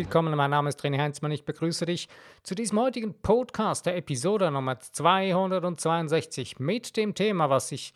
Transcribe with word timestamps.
willkommen. 0.00 0.34
Mein 0.34 0.50
Name 0.50 0.70
ist 0.70 0.82
René 0.82 0.98
Heinzmann. 0.98 1.30
Ich 1.30 1.44
begrüße 1.44 1.84
dich 1.84 2.08
zu 2.42 2.54
diesem 2.54 2.80
heutigen 2.80 3.12
Podcast, 3.20 3.84
der 3.84 3.98
Episode 3.98 4.50
Nummer 4.50 4.80
262 4.80 6.58
mit 6.58 6.96
dem 6.96 7.14
Thema, 7.14 7.50
was 7.50 7.70
ich, 7.70 7.92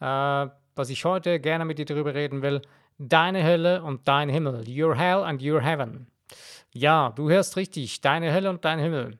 äh, 0.00 0.04
was 0.74 0.90
ich 0.90 1.04
heute 1.04 1.38
gerne 1.38 1.64
mit 1.64 1.78
dir 1.78 1.84
darüber 1.84 2.12
reden 2.12 2.42
will. 2.42 2.60
Deine 2.98 3.44
Hölle 3.44 3.84
und 3.84 4.08
dein 4.08 4.30
Himmel. 4.30 4.64
Your 4.68 4.96
Hell 4.96 5.22
and 5.22 5.40
Your 5.44 5.60
Heaven. 5.60 6.08
Ja, 6.72 7.12
du 7.14 7.30
hörst 7.30 7.56
richtig. 7.56 8.00
Deine 8.00 8.34
Hölle 8.34 8.50
und 8.50 8.64
dein 8.64 8.80
Himmel. 8.80 9.16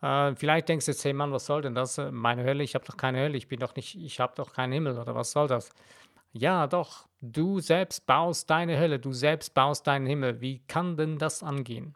Äh, 0.00 0.36
vielleicht 0.36 0.68
denkst 0.68 0.86
du 0.86 0.92
jetzt, 0.92 1.04
hey 1.04 1.12
Mann, 1.12 1.32
was 1.32 1.46
soll 1.46 1.62
denn 1.62 1.74
das? 1.74 2.00
Meine 2.12 2.44
Hölle, 2.44 2.62
ich 2.62 2.76
habe 2.76 2.84
doch 2.84 2.96
keine 2.96 3.18
Hölle, 3.18 3.36
ich 3.36 3.48
bin 3.48 3.58
doch 3.58 3.74
nicht, 3.74 3.96
ich 3.96 4.20
habe 4.20 4.32
doch 4.36 4.52
keinen 4.52 4.74
Himmel 4.74 4.96
oder 4.96 5.16
was 5.16 5.32
soll 5.32 5.48
das? 5.48 5.70
Ja, 6.32 6.66
doch, 6.66 7.08
du 7.20 7.60
selbst 7.60 8.06
baust 8.06 8.50
deine 8.50 8.78
Hölle, 8.78 8.98
du 8.98 9.12
selbst 9.12 9.54
baust 9.54 9.86
deinen 9.86 10.06
Himmel. 10.06 10.40
Wie 10.40 10.60
kann 10.66 10.96
denn 10.96 11.18
das 11.18 11.42
angehen? 11.42 11.94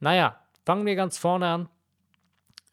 Naja, 0.00 0.40
fangen 0.64 0.86
wir 0.86 0.96
ganz 0.96 1.18
vorne 1.18 1.46
an. 1.46 1.68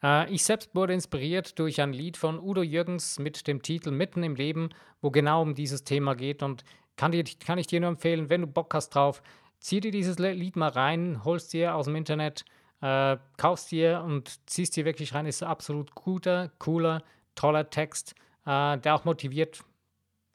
Äh, 0.04 0.34
ich 0.34 0.44
selbst 0.44 0.76
wurde 0.76 0.94
inspiriert 0.94 1.58
durch 1.60 1.82
ein 1.82 1.94
Lied 1.94 2.18
von 2.18 2.40
Udo 2.40 2.64
Jürgens 2.64 3.20
mit 3.20 3.48
dem 3.48 3.62
Titel 3.62 3.92
Mitten 3.92 4.24
im 4.24 4.36
Leben, 4.36 4.70
wo 5.02 5.12
genau 5.12 5.42
um 5.42 5.56
dieses 5.56 5.84
Thema 5.84 6.16
geht. 6.16 6.44
Und 6.44 6.64
kann, 6.98 7.12
dir, 7.12 7.24
kann 7.24 7.58
ich 7.58 7.68
dir 7.68 7.80
nur 7.80 7.90
empfehlen, 7.90 8.30
wenn 8.30 8.42
du 8.42 8.48
Bock 8.48 8.74
hast 8.74 8.90
drauf, 8.90 9.22
zieh 9.60 9.80
dir 9.80 9.92
dieses 9.92 10.20
Lied 10.20 10.56
mal 10.56 10.70
rein, 10.70 11.24
holst 11.24 11.54
dir 11.54 11.76
aus 11.76 11.86
dem 11.86 11.96
Internet, 11.96 12.44
äh, 12.82 13.18
kaufst 13.38 13.72
dir 13.72 14.04
und 14.04 14.50
ziehst 14.50 14.76
dir 14.76 14.86
wirklich 14.86 15.14
rein. 15.14 15.26
Ist 15.26 15.44
ein 15.44 15.50
absolut 15.50 15.94
guter, 15.96 16.52
cooler, 16.58 17.04
toller 17.36 17.70
Text, 17.70 18.16
äh, 18.46 18.78
der 18.78 18.96
auch 18.96 19.06
motiviert, 19.06 19.64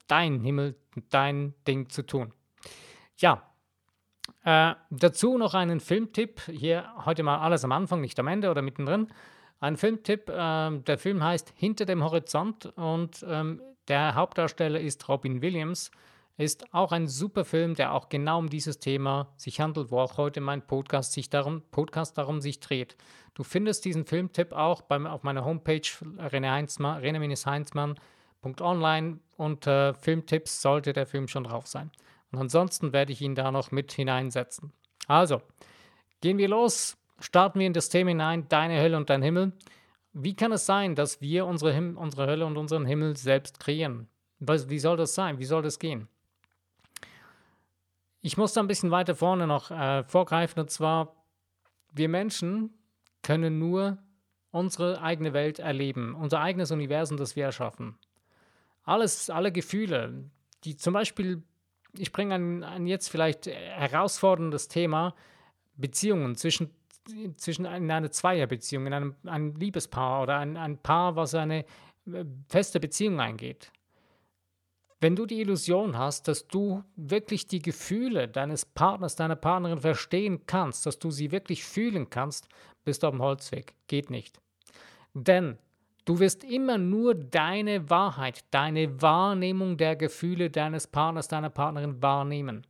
dein 0.07 0.41
Himmel, 0.41 0.75
dein 1.09 1.53
Ding 1.67 1.89
zu 1.89 2.05
tun. 2.05 2.33
Ja, 3.17 3.43
äh, 4.43 4.75
dazu 4.89 5.37
noch 5.37 5.53
einen 5.53 5.79
Filmtipp. 5.79 6.41
Hier 6.47 6.89
heute 7.05 7.23
mal 7.23 7.39
alles 7.39 7.63
am 7.63 7.71
Anfang, 7.71 8.01
nicht 8.01 8.19
am 8.19 8.27
Ende 8.27 8.49
oder 8.49 8.61
mittendrin. 8.61 9.07
Ein 9.59 9.77
Filmtipp. 9.77 10.29
Äh, 10.29 10.79
der 10.79 10.97
Film 10.97 11.23
heißt 11.23 11.53
Hinter 11.55 11.85
dem 11.85 12.03
Horizont 12.03 12.67
und 12.75 13.25
ähm, 13.27 13.61
der 13.87 14.15
Hauptdarsteller 14.15 14.79
ist 14.79 15.07
Robin 15.09 15.41
Williams. 15.41 15.91
Ist 16.37 16.71
auch 16.71 16.91
ein 16.91 17.07
super 17.07 17.45
Film, 17.45 17.73
der 17.73 17.93
auch 17.93 18.09
genau 18.09 18.37
um 18.37 18.49
dieses 18.49 18.77
Thema 18.79 19.33
sich 19.37 19.59
handelt, 19.59 19.89
wo 19.89 19.99
auch 19.99 20.17
heute 20.17 20.39
mein 20.39 20.61
Podcast 20.65 21.13
sich 21.13 21.31
darum, 21.31 21.63
Podcast 21.71 22.17
darum 22.17 22.41
sich 22.41 22.59
dreht. 22.59 22.95
Du 23.33 23.43
findest 23.43 23.85
diesen 23.85 24.05
Filmtipp 24.05 24.53
auch 24.53 24.81
beim, 24.81 25.07
auf 25.07 25.23
meiner 25.23 25.45
Homepage 25.45 25.81
René-Heinzmann 26.19 27.95
Online 28.43 29.19
unter 29.35 29.93
Filmtipps 29.93 30.61
sollte 30.61 30.93
der 30.93 31.05
Film 31.05 31.27
schon 31.27 31.43
drauf 31.43 31.67
sein. 31.67 31.91
Und 32.31 32.39
ansonsten 32.39 32.93
werde 32.93 33.13
ich 33.13 33.21
ihn 33.21 33.35
da 33.35 33.51
noch 33.51 33.71
mit 33.71 33.91
hineinsetzen. 33.91 34.73
Also, 35.07 35.41
gehen 36.21 36.37
wir 36.37 36.47
los, 36.47 36.97
starten 37.19 37.59
wir 37.59 37.67
in 37.67 37.73
das 37.73 37.89
Thema 37.89 38.09
hinein, 38.09 38.47
deine 38.49 38.81
Hölle 38.81 38.97
und 38.97 39.09
dein 39.09 39.21
Himmel. 39.21 39.53
Wie 40.13 40.35
kann 40.35 40.51
es 40.51 40.65
sein, 40.65 40.95
dass 40.95 41.21
wir 41.21 41.45
unsere, 41.45 41.73
Him 41.73 41.97
unsere 41.97 42.27
Hölle 42.27 42.45
und 42.45 42.57
unseren 42.57 42.85
Himmel 42.85 43.15
selbst 43.15 43.59
kreieren? 43.59 44.07
Wie 44.39 44.79
soll 44.79 44.97
das 44.97 45.15
sein? 45.15 45.39
Wie 45.39 45.45
soll 45.45 45.61
das 45.61 45.79
gehen? 45.79 46.07
Ich 48.21 48.37
muss 48.37 48.53
da 48.53 48.61
ein 48.61 48.67
bisschen 48.67 48.91
weiter 48.91 49.15
vorne 49.15 49.47
noch 49.47 49.71
äh, 49.71 50.03
vorgreifen, 50.03 50.59
und 50.59 50.69
zwar, 50.69 51.15
wir 51.93 52.09
Menschen 52.09 52.73
können 53.21 53.59
nur 53.59 53.99
unsere 54.51 55.01
eigene 55.01 55.33
Welt 55.33 55.59
erleben, 55.59 56.15
unser 56.15 56.41
eigenes 56.41 56.71
Universum, 56.71 57.17
das 57.17 57.35
wir 57.35 57.45
erschaffen. 57.45 57.97
Alles, 58.87 59.29
alle 59.29 59.51
Gefühle, 59.51 60.31
die 60.63 60.77
zum 60.77 60.93
Beispiel, 60.93 61.43
ich 61.97 62.13
bringe 62.13 62.35
ein, 62.35 62.63
ein 62.63 62.87
jetzt 62.87 63.09
vielleicht 63.09 63.47
herausforderndes 63.47 64.69
Thema, 64.69 65.13
Beziehungen 65.75 66.35
zwischen, 66.35 66.73
zwischen 67.35 67.65
in 67.65 67.91
einer 67.91 68.11
Zweierbeziehung, 68.11 68.87
in 68.87 68.93
einem 68.93 69.15
ein 69.25 69.55
Liebespaar 69.55 70.23
oder 70.23 70.37
ein, 70.37 70.55
ein 70.55 70.77
Paar, 70.77 71.17
was 71.17 71.35
eine 71.35 71.65
äh, 72.05 72.23
feste 72.47 72.79
Beziehung 72.79 73.19
eingeht. 73.19 73.73
Wenn 75.01 75.17
du 75.17 75.25
die 75.25 75.41
Illusion 75.41 75.97
hast, 75.97 76.29
dass 76.29 76.47
du 76.47 76.81
wirklich 76.95 77.45
die 77.45 77.61
Gefühle 77.61 78.29
deines 78.29 78.65
Partners, 78.65 79.17
deiner 79.17 79.35
Partnerin 79.35 79.81
verstehen 79.81 80.45
kannst, 80.45 80.85
dass 80.85 80.97
du 80.97 81.11
sie 81.11 81.33
wirklich 81.33 81.65
fühlen 81.65 82.09
kannst, 82.09 82.47
bist 82.85 83.03
du 83.03 83.07
auf 83.07 83.13
dem 83.13 83.21
Holzweg. 83.21 83.75
Geht 83.87 84.09
nicht. 84.09 84.39
Denn 85.13 85.57
Du 86.07 86.19
wirst 86.19 86.45
immer 86.45 86.77
nur 86.77 87.15
deine 87.15 87.89
Wahrheit, 87.89 88.45
deine 88.51 89.01
Wahrnehmung 89.01 89.75
der 89.75 89.97
Gefühle 89.97 90.49
deines 90.49 90.87
Partners, 90.87 91.27
deiner 91.27 91.49
Partnerin 91.49 92.01
wahrnehmen. 92.01 92.65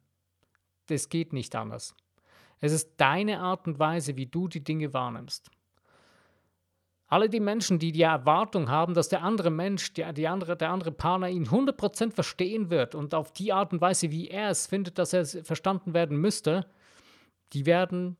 Das 0.88 1.08
geht 1.08 1.34
nicht 1.34 1.56
anders. 1.56 1.96
Es 2.62 2.72
ist 2.72 2.94
deine 2.98 3.40
Art 3.40 3.68
und 3.68 3.78
Weise, 3.78 4.16
wie 4.16 4.26
du 4.26 4.48
die 4.48 4.64
Dinge 4.64 4.92
wahrnimmst. 4.92 5.52
Alle 7.06 7.30
die 7.30 7.40
Menschen, 7.40 7.78
die 7.78 7.92
die 7.92 8.02
Erwartung 8.02 8.72
haben, 8.72 8.96
dass 8.96 9.08
der 9.08 9.22
andere 9.22 9.52
Mensch, 9.52 9.94
der, 9.94 10.08
andere, 10.32 10.58
der 10.58 10.72
andere 10.72 10.92
Partner 10.92 11.30
ihn 11.30 11.46
100% 11.46 12.14
verstehen 12.14 12.72
wird 12.72 12.96
und 12.96 13.14
auf 13.14 13.34
die 13.34 13.54
Art 13.54 13.72
und 13.72 13.82
Weise, 13.82 14.10
wie 14.10 14.30
er 14.30 14.50
es 14.50 14.66
findet, 14.66 14.98
dass 14.98 15.14
er 15.14 15.28
verstanden 15.28 15.94
werden 15.94 16.18
müsste, 16.18 16.66
die 17.54 17.68
werden 17.68 18.18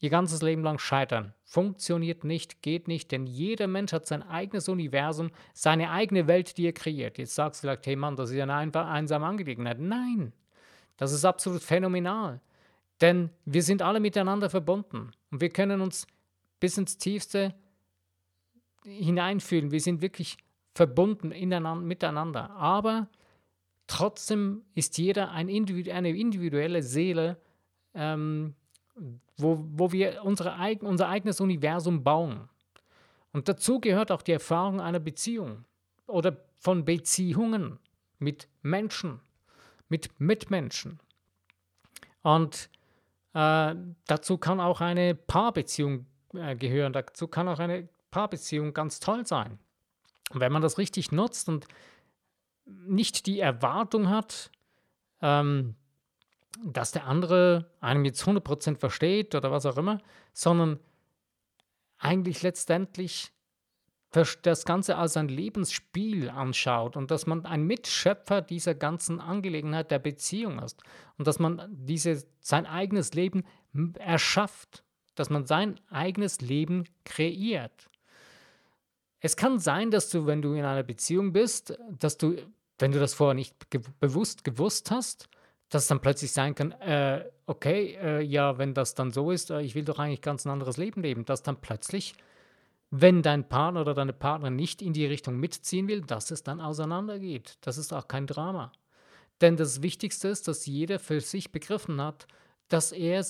ihr 0.00 0.10
ganzes 0.10 0.42
Leben 0.42 0.62
lang 0.62 0.78
scheitern. 0.78 1.34
Funktioniert 1.44 2.24
nicht, 2.24 2.62
geht 2.62 2.88
nicht, 2.88 3.12
denn 3.12 3.26
jeder 3.26 3.66
Mensch 3.66 3.92
hat 3.92 4.06
sein 4.06 4.22
eigenes 4.22 4.68
Universum, 4.68 5.30
seine 5.52 5.90
eigene 5.90 6.26
Welt, 6.26 6.56
die 6.56 6.66
er 6.66 6.72
kreiert. 6.72 7.18
Jetzt 7.18 7.34
sagst 7.34 7.62
du 7.62 7.66
vielleicht, 7.66 7.86
hey 7.86 7.96
Mann, 7.96 8.16
das 8.16 8.30
ist 8.30 8.36
ja 8.36 8.44
eine 8.44 8.54
einsame 8.54 9.26
Angelegenheit. 9.26 9.78
Nein, 9.78 10.32
das 10.96 11.12
ist 11.12 11.24
absolut 11.24 11.62
phänomenal. 11.62 12.40
Denn 13.00 13.30
wir 13.44 13.62
sind 13.62 13.82
alle 13.82 14.00
miteinander 14.00 14.50
verbunden 14.50 15.12
und 15.30 15.40
wir 15.40 15.50
können 15.50 15.80
uns 15.80 16.06
bis 16.60 16.76
ins 16.76 16.98
Tiefste 16.98 17.54
hineinfühlen. 18.84 19.70
Wir 19.70 19.80
sind 19.80 20.02
wirklich 20.02 20.38
verbunden 20.74 21.28
miteinander. 21.86 22.50
Aber 22.50 23.08
trotzdem 23.86 24.62
ist 24.74 24.98
jeder 24.98 25.30
ein 25.32 25.48
Individu 25.48 25.90
eine 25.90 26.10
individuelle 26.10 26.82
Seele, 26.82 27.38
ähm, 27.94 28.54
wo, 29.36 29.64
wo 29.72 29.92
wir 29.92 30.22
unsere, 30.24 30.56
unser 30.80 31.08
eigenes 31.08 31.40
Universum 31.40 32.02
bauen. 32.02 32.48
Und 33.32 33.48
dazu 33.48 33.80
gehört 33.80 34.10
auch 34.10 34.22
die 34.22 34.32
Erfahrung 34.32 34.80
einer 34.80 35.00
Beziehung 35.00 35.64
oder 36.06 36.36
von 36.58 36.84
Beziehungen 36.84 37.78
mit 38.18 38.48
Menschen, 38.62 39.20
mit 39.88 40.20
Mitmenschen. 40.20 41.00
Und 42.22 42.68
äh, 43.32 43.74
dazu 44.06 44.38
kann 44.38 44.60
auch 44.60 44.80
eine 44.80 45.14
Paarbeziehung 45.14 46.06
äh, 46.34 46.56
gehören, 46.56 46.92
dazu 46.92 47.28
kann 47.28 47.48
auch 47.48 47.58
eine 47.58 47.88
Paarbeziehung 48.10 48.74
ganz 48.74 49.00
toll 49.00 49.26
sein. 49.26 49.58
Und 50.30 50.40
wenn 50.40 50.52
man 50.52 50.62
das 50.62 50.78
richtig 50.78 51.12
nutzt 51.12 51.48
und 51.48 51.66
nicht 52.66 53.26
die 53.26 53.40
Erwartung 53.40 54.10
hat, 54.10 54.50
ähm, 55.22 55.76
dass 56.64 56.92
der 56.92 57.06
andere 57.06 57.70
einem 57.80 58.04
jetzt 58.04 58.22
100% 58.22 58.78
versteht 58.78 59.34
oder 59.34 59.50
was 59.50 59.66
auch 59.66 59.76
immer, 59.76 60.00
sondern 60.32 60.78
eigentlich 61.98 62.42
letztendlich 62.42 63.32
das 64.10 64.64
Ganze 64.64 64.96
als 64.96 65.16
ein 65.16 65.28
Lebensspiel 65.28 66.30
anschaut 66.30 66.96
und 66.96 67.12
dass 67.12 67.26
man 67.26 67.46
ein 67.46 67.62
Mitschöpfer 67.62 68.42
dieser 68.42 68.74
ganzen 68.74 69.20
Angelegenheit 69.20 69.92
der 69.92 70.00
Beziehung 70.00 70.58
ist 70.58 70.82
und 71.16 71.28
dass 71.28 71.38
man 71.38 71.68
diese, 71.70 72.24
sein 72.40 72.66
eigenes 72.66 73.14
Leben 73.14 73.44
erschafft, 73.98 74.82
dass 75.14 75.30
man 75.30 75.46
sein 75.46 75.78
eigenes 75.90 76.40
Leben 76.40 76.84
kreiert. 77.04 77.88
Es 79.20 79.36
kann 79.36 79.60
sein, 79.60 79.92
dass 79.92 80.08
du, 80.08 80.26
wenn 80.26 80.42
du 80.42 80.54
in 80.54 80.64
einer 80.64 80.82
Beziehung 80.82 81.32
bist, 81.32 81.78
dass 81.90 82.18
du, 82.18 82.36
wenn 82.78 82.90
du 82.90 82.98
das 82.98 83.14
vorher 83.14 83.34
nicht 83.34 83.70
ge 83.70 83.80
bewusst 84.00 84.42
gewusst 84.42 84.90
hast, 84.90 85.28
dass 85.70 85.86
dann 85.86 86.00
plötzlich 86.00 86.32
sein 86.32 86.54
kann, 86.54 86.72
äh, 86.72 87.24
okay, 87.46 87.96
äh, 88.02 88.22
ja, 88.22 88.58
wenn 88.58 88.74
das 88.74 88.94
dann 88.94 89.12
so 89.12 89.30
ist, 89.30 89.50
äh, 89.50 89.60
ich 89.62 89.74
will 89.74 89.84
doch 89.84 89.98
eigentlich 89.98 90.20
ganz 90.20 90.44
ein 90.44 90.50
anderes 90.50 90.76
Leben 90.76 91.02
leben, 91.02 91.24
dass 91.24 91.42
dann 91.42 91.60
plötzlich, 91.60 92.14
wenn 92.90 93.22
dein 93.22 93.48
Partner 93.48 93.82
oder 93.82 93.94
deine 93.94 94.12
Partnerin 94.12 94.56
nicht 94.56 94.82
in 94.82 94.92
die 94.92 95.06
Richtung 95.06 95.38
mitziehen 95.38 95.86
will, 95.86 96.02
dass 96.02 96.32
es 96.32 96.42
dann 96.42 96.60
auseinandergeht. 96.60 97.56
Das 97.60 97.78
ist 97.78 97.92
auch 97.92 98.08
kein 98.08 98.26
Drama. 98.26 98.72
Denn 99.40 99.56
das 99.56 99.80
Wichtigste 99.80 100.28
ist, 100.28 100.48
dass 100.48 100.66
jeder 100.66 100.98
für 100.98 101.20
sich 101.20 101.52
begriffen 101.52 102.02
hat, 102.02 102.26
dass 102.68 102.92
er 102.92 103.24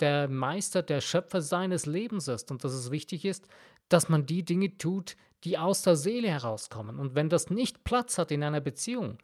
der 0.00 0.28
Meister, 0.28 0.82
der 0.82 1.00
Schöpfer 1.00 1.42
seines 1.42 1.86
Lebens 1.86 2.28
ist 2.28 2.50
und 2.50 2.64
dass 2.64 2.72
es 2.72 2.90
wichtig 2.90 3.24
ist, 3.24 3.46
dass 3.88 4.08
man 4.08 4.26
die 4.26 4.44
Dinge 4.44 4.78
tut, 4.78 5.16
die 5.44 5.58
aus 5.58 5.82
der 5.82 5.96
Seele 5.96 6.28
herauskommen. 6.28 6.98
Und 6.98 7.14
wenn 7.14 7.28
das 7.28 7.50
nicht 7.50 7.84
Platz 7.84 8.16
hat 8.16 8.30
in 8.30 8.42
einer 8.42 8.60
Beziehung, 8.60 9.18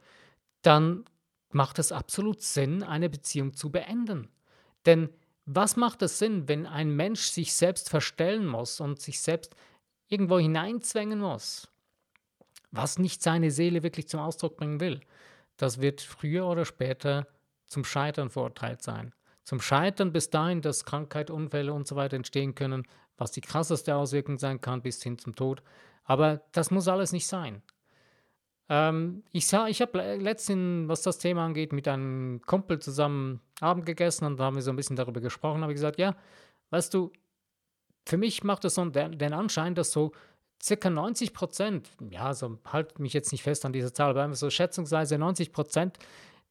dann 0.63 1.05
macht 1.51 1.79
es 1.79 1.93
absolut 1.93 2.43
Sinn, 2.43 2.83
eine 2.83 3.09
Beziehung 3.09 3.55
zu 3.55 3.71
beenden. 3.71 4.29
Denn 4.85 5.09
was 5.45 5.77
macht 5.77 6.03
es 6.03 6.19
Sinn, 6.19 6.49
wenn 6.49 6.67
ein 6.67 6.91
Mensch 6.91 7.23
sich 7.23 7.55
selbst 7.55 7.89
verstellen 7.89 8.47
muss 8.47 8.81
und 8.81 9.01
sich 9.01 9.21
selbst 9.21 9.55
irgendwo 10.09 10.39
hineinzwängen 10.39 11.21
muss, 11.21 11.69
was 12.73 12.99
nicht 12.99 13.23
seine 13.23 13.51
Seele 13.51 13.83
wirklich 13.83 14.09
zum 14.09 14.21
Ausdruck 14.21 14.57
bringen 14.57 14.81
will? 14.81 15.01
Das 15.57 15.81
wird 15.81 16.01
früher 16.01 16.47
oder 16.47 16.65
später 16.65 17.27
zum 17.67 17.85
Scheitern 17.85 18.31
verurteilt 18.31 18.83
sein. 18.83 19.13
zum 19.47 19.61
Scheitern 19.61 20.13
bis 20.13 20.29
dahin, 20.29 20.61
dass 20.61 20.85
Krankheit, 20.85 21.31
Unfälle 21.31 21.73
und 21.73 21.87
so 21.87 21.95
weiter 21.97 22.17
entstehen 22.17 22.55
können, 22.57 22.83
was 23.17 23.31
die 23.31 23.41
krasseste 23.41 23.95
Auswirkung 23.95 24.39
sein 24.39 24.61
kann, 24.61 24.83
bis 24.83 25.03
hin 25.03 25.19
zum 25.19 25.37
Tod. 25.37 25.63
Aber 26.05 26.43
das 26.53 26.71
muss 26.73 26.89
alles 26.89 27.13
nicht 27.13 27.29
sein. 27.29 27.63
Ähm, 28.69 29.23
ich 29.33 29.53
ich 29.53 29.81
habe 29.81 30.17
letztens, 30.17 30.89
was 30.89 31.03
das 31.03 31.19
Thema 31.19 31.45
angeht, 31.45 31.73
mit 31.73 31.87
einem 31.87 32.41
Kumpel 32.43 32.81
zusammen 32.81 33.41
Abend 33.61 33.87
gegessen 33.87 34.25
und 34.25 34.39
da 34.39 34.45
haben 34.45 34.57
wir 34.57 34.63
so 34.63 34.71
ein 34.71 34.77
bisschen 34.77 34.97
darüber 34.97 35.21
gesprochen. 35.21 35.63
habe 35.63 35.73
ich 35.73 35.77
gesagt, 35.77 35.99
ja, 35.99 36.17
weißt 36.71 36.93
du, 36.93 37.13
für 38.07 38.17
mich 38.17 38.45
macht 38.45 38.65
es 38.65 38.75
so 38.75 38.85
den 38.85 39.33
Anschein, 39.33 39.75
dass 39.75 39.93
so 39.93 40.13
circa 40.63 40.91
90 40.91 41.33
Prozent, 41.33 41.91
ja, 42.11 42.35
so 42.35 42.59
halt 42.67 42.99
mich 42.99 43.13
jetzt 43.13 43.33
nicht 43.33 43.43
fest 43.43 43.65
an 43.65 43.73
dieser 43.73 43.93
Zahl, 43.93 44.11
aber 44.11 44.35
so 44.35 44.51
schätzungsweise 44.51 45.19
90 45.19 45.53
Prozent 45.53 45.99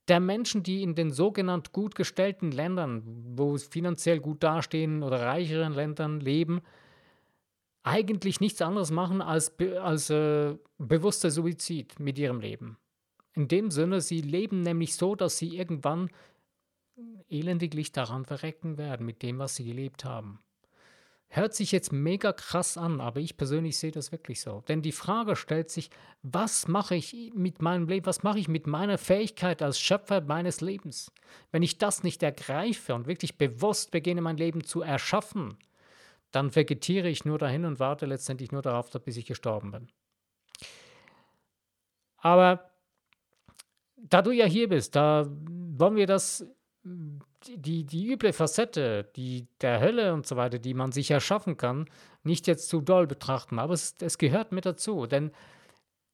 der 0.07 0.19
Menschen, 0.19 0.61
die 0.61 0.83
in 0.83 0.93
den 0.95 1.11
sogenannt 1.11 1.71
gut 1.71 1.95
gestellten 1.95 2.51
Ländern, 2.51 3.01
wo 3.35 3.55
es 3.55 3.65
finanziell 3.65 4.19
gut 4.19 4.43
dastehen 4.43 5.01
oder 5.01 5.21
reicheren 5.21 5.73
Ländern 5.73 6.19
leben, 6.19 6.61
eigentlich 7.85 8.39
nichts 8.39 8.61
anderes 8.61 8.91
machen 8.91 9.21
als, 9.21 9.53
als 9.81 10.09
äh, 10.09 10.57
bewusster 10.79 11.29
Suizid 11.29 11.99
mit 11.99 12.17
ihrem 12.17 12.39
Leben. 12.39 12.77
In 13.33 13.47
dem 13.47 13.69
Sinne, 13.69 14.01
sie 14.01 14.21
leben 14.21 14.61
nämlich 14.61 14.95
so, 14.95 15.15
dass 15.15 15.37
sie 15.37 15.55
irgendwann 15.55 16.09
elendiglich 17.29 17.91
daran 17.91 18.25
verrecken 18.25 18.77
werden 18.77 19.05
mit 19.05 19.21
dem, 19.21 19.37
was 19.37 19.55
sie 19.55 19.65
gelebt 19.65 20.03
haben. 20.03 20.39
Hört 21.27 21.53
sich 21.53 21.71
jetzt 21.71 21.91
mega 21.91 22.31
krass 22.33 22.77
an, 22.77 23.01
aber 23.01 23.19
ich 23.19 23.35
persönlich 23.35 23.77
sehe 23.77 23.91
das 23.91 24.11
wirklich 24.11 24.41
so. 24.41 24.61
Denn 24.67 24.81
die 24.81 24.91
Frage 24.91 25.35
stellt 25.35 25.69
sich, 25.69 25.89
was 26.23 26.67
mache 26.67 26.95
ich 26.95 27.33
mit 27.35 27.61
meinem 27.61 27.87
Leben, 27.87 28.05
was 28.05 28.23
mache 28.23 28.39
ich 28.39 28.47
mit 28.47 28.67
meiner 28.67 28.97
Fähigkeit 28.97 29.61
als 29.61 29.79
Schöpfer 29.79 30.21
meines 30.21 30.61
Lebens? 30.61 31.11
Wenn 31.51 31.61
ich 31.61 31.77
das 31.77 32.03
nicht 32.03 32.23
ergreife 32.23 32.95
und 32.95 33.05
wirklich 33.07 33.37
bewusst 33.37 33.91
beginne, 33.91 34.21
mein 34.21 34.37
Leben 34.37 34.63
zu 34.63 34.81
erschaffen, 34.81 35.57
dann 36.35 36.53
vegetiere 36.53 37.07
ich 37.07 37.23
nur 37.23 37.37
dahin 37.37 37.65
und 37.65 37.79
warte 37.79 38.05
letztendlich 38.05 38.51
nur 38.51 38.61
darauf, 38.61 38.89
bis 38.91 39.17
ich 39.17 39.25
gestorben 39.25 39.71
bin. 39.71 39.87
Aber 42.17 42.71
da 43.95 44.21
du 44.21 44.31
ja 44.31 44.45
hier 44.45 44.67
bist, 44.67 44.95
da 44.95 45.27
wollen 45.29 45.95
wir 45.95 46.07
das, 46.07 46.45
die, 46.83 47.85
die 47.85 48.11
üble 48.11 48.33
Facette, 48.33 49.09
die 49.15 49.47
der 49.61 49.79
Hölle 49.79 50.13
und 50.13 50.27
so 50.27 50.35
weiter, 50.35 50.59
die 50.59 50.73
man 50.73 50.91
sich 50.91 51.09
erschaffen 51.09 51.55
kann, 51.55 51.89
nicht 52.23 52.47
jetzt 52.47 52.67
zu 52.67 52.81
doll 52.81 53.07
betrachten. 53.07 53.57
Aber 53.57 53.73
es, 53.73 53.95
es 54.01 54.17
gehört 54.17 54.51
mit 54.51 54.65
dazu, 54.65 55.05
denn 55.05 55.31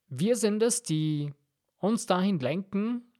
wir 0.08 0.36
sind 0.36 0.62
es, 0.62 0.84
die 0.84 1.34
uns 1.80 2.06
dahin 2.06 2.40
lenken, 2.40 3.12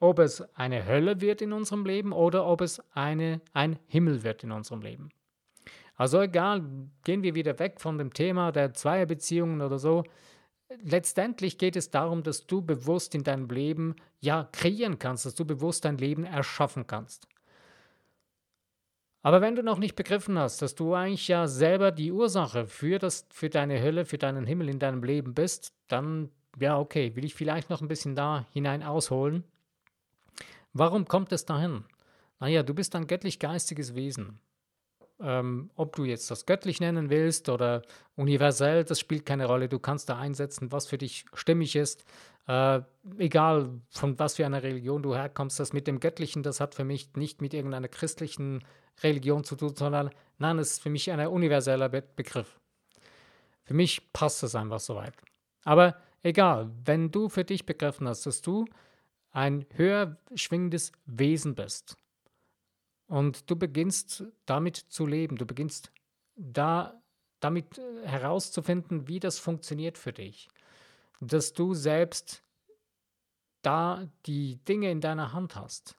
ob 0.00 0.20
es 0.20 0.40
eine 0.54 0.86
Hölle 0.86 1.20
wird 1.20 1.42
in 1.42 1.52
unserem 1.52 1.84
Leben 1.84 2.12
oder 2.12 2.46
ob 2.46 2.60
es 2.60 2.80
eine, 2.94 3.40
ein 3.52 3.78
Himmel 3.86 4.22
wird 4.22 4.42
in 4.44 4.52
unserem 4.52 4.80
Leben. 4.80 5.10
Also 5.96 6.20
egal, 6.20 6.62
gehen 7.04 7.22
wir 7.22 7.34
wieder 7.34 7.58
weg 7.58 7.80
von 7.80 7.98
dem 7.98 8.12
Thema 8.12 8.50
der 8.52 8.74
Zweierbeziehungen 8.74 9.60
oder 9.60 9.78
so. 9.78 10.04
Letztendlich 10.82 11.58
geht 11.58 11.76
es 11.76 11.90
darum, 11.90 12.22
dass 12.22 12.46
du 12.46 12.62
bewusst 12.62 13.14
in 13.14 13.22
deinem 13.22 13.48
Leben 13.48 13.94
ja 14.20 14.48
kreieren 14.50 14.98
kannst, 14.98 15.26
dass 15.26 15.34
du 15.34 15.44
bewusst 15.44 15.84
dein 15.84 15.98
Leben 15.98 16.24
erschaffen 16.24 16.86
kannst. 16.86 17.28
Aber 19.22 19.40
wenn 19.40 19.54
du 19.56 19.62
noch 19.62 19.78
nicht 19.78 19.96
begriffen 19.96 20.38
hast, 20.38 20.60
dass 20.60 20.74
du 20.74 20.94
eigentlich 20.94 21.28
ja 21.28 21.46
selber 21.46 21.92
die 21.92 22.12
Ursache 22.12 22.66
für, 22.66 22.98
das, 22.98 23.26
für 23.30 23.48
deine 23.48 23.80
Hölle, 23.80 24.04
für 24.04 24.18
deinen 24.18 24.46
Himmel 24.46 24.68
in 24.68 24.78
deinem 24.78 25.02
Leben 25.02 25.32
bist, 25.32 25.72
dann, 25.88 26.30
ja, 26.58 26.78
okay, 26.78 27.16
will 27.16 27.24
ich 27.24 27.34
vielleicht 27.34 27.70
noch 27.70 27.80
ein 27.80 27.88
bisschen 27.88 28.14
da 28.14 28.46
hinein 28.50 28.82
ausholen. 28.82 29.44
Warum 30.74 31.06
kommt 31.06 31.32
es 31.32 31.46
dahin? 31.46 31.84
Naja, 32.38 32.62
du 32.62 32.74
bist 32.74 32.94
ein 32.96 33.06
göttlich-geistiges 33.06 33.94
Wesen. 33.94 34.40
Ähm, 35.24 35.70
ob 35.74 35.96
du 35.96 36.04
jetzt 36.04 36.30
das 36.30 36.44
göttlich 36.44 36.80
nennen 36.80 37.08
willst 37.08 37.48
oder 37.48 37.80
universell, 38.14 38.84
das 38.84 39.00
spielt 39.00 39.24
keine 39.24 39.46
Rolle. 39.46 39.70
Du 39.70 39.78
kannst 39.78 40.10
da 40.10 40.18
einsetzen, 40.18 40.70
was 40.70 40.86
für 40.86 40.98
dich 40.98 41.24
stimmig 41.32 41.76
ist. 41.76 42.04
Äh, 42.46 42.82
egal, 43.16 43.80
von 43.88 44.18
was 44.18 44.36
für 44.36 44.44
einer 44.44 44.62
Religion 44.62 45.02
du 45.02 45.14
herkommst, 45.14 45.58
das 45.58 45.72
mit 45.72 45.86
dem 45.86 45.98
Göttlichen, 45.98 46.42
das 46.42 46.60
hat 46.60 46.74
für 46.74 46.84
mich 46.84 47.14
nicht 47.16 47.40
mit 47.40 47.54
irgendeiner 47.54 47.88
christlichen 47.88 48.62
Religion 49.02 49.44
zu 49.44 49.56
tun, 49.56 49.74
sondern 49.74 50.10
nein, 50.36 50.58
es 50.58 50.72
ist 50.72 50.82
für 50.82 50.90
mich 50.90 51.10
ein 51.10 51.26
universeller 51.26 51.88
Be 51.88 52.02
Begriff. 52.02 52.60
Für 53.62 53.72
mich 53.72 54.12
passt 54.12 54.42
es 54.42 54.54
einfach 54.54 54.80
soweit. 54.80 55.14
Aber 55.64 55.96
egal, 56.22 56.70
wenn 56.84 57.10
du 57.10 57.30
für 57.30 57.44
dich 57.44 57.64
begriffen 57.64 58.06
hast, 58.06 58.26
dass 58.26 58.42
du 58.42 58.66
ein 59.30 59.64
höher 59.74 60.18
schwingendes 60.34 60.92
Wesen 61.06 61.54
bist, 61.54 61.96
und 63.14 63.48
du 63.48 63.54
beginnst 63.54 64.24
damit 64.44 64.76
zu 64.76 65.06
leben. 65.06 65.36
Du 65.36 65.46
beginnst 65.46 65.92
da 66.34 67.00
damit 67.38 67.78
äh, 67.78 68.08
herauszufinden, 68.08 69.06
wie 69.06 69.20
das 69.20 69.38
funktioniert 69.38 69.98
für 69.98 70.12
dich. 70.12 70.48
Dass 71.20 71.52
du 71.52 71.74
selbst 71.74 72.42
da 73.62 74.08
die 74.26 74.56
Dinge 74.64 74.90
in 74.90 75.00
deiner 75.00 75.32
Hand 75.32 75.54
hast. 75.54 75.96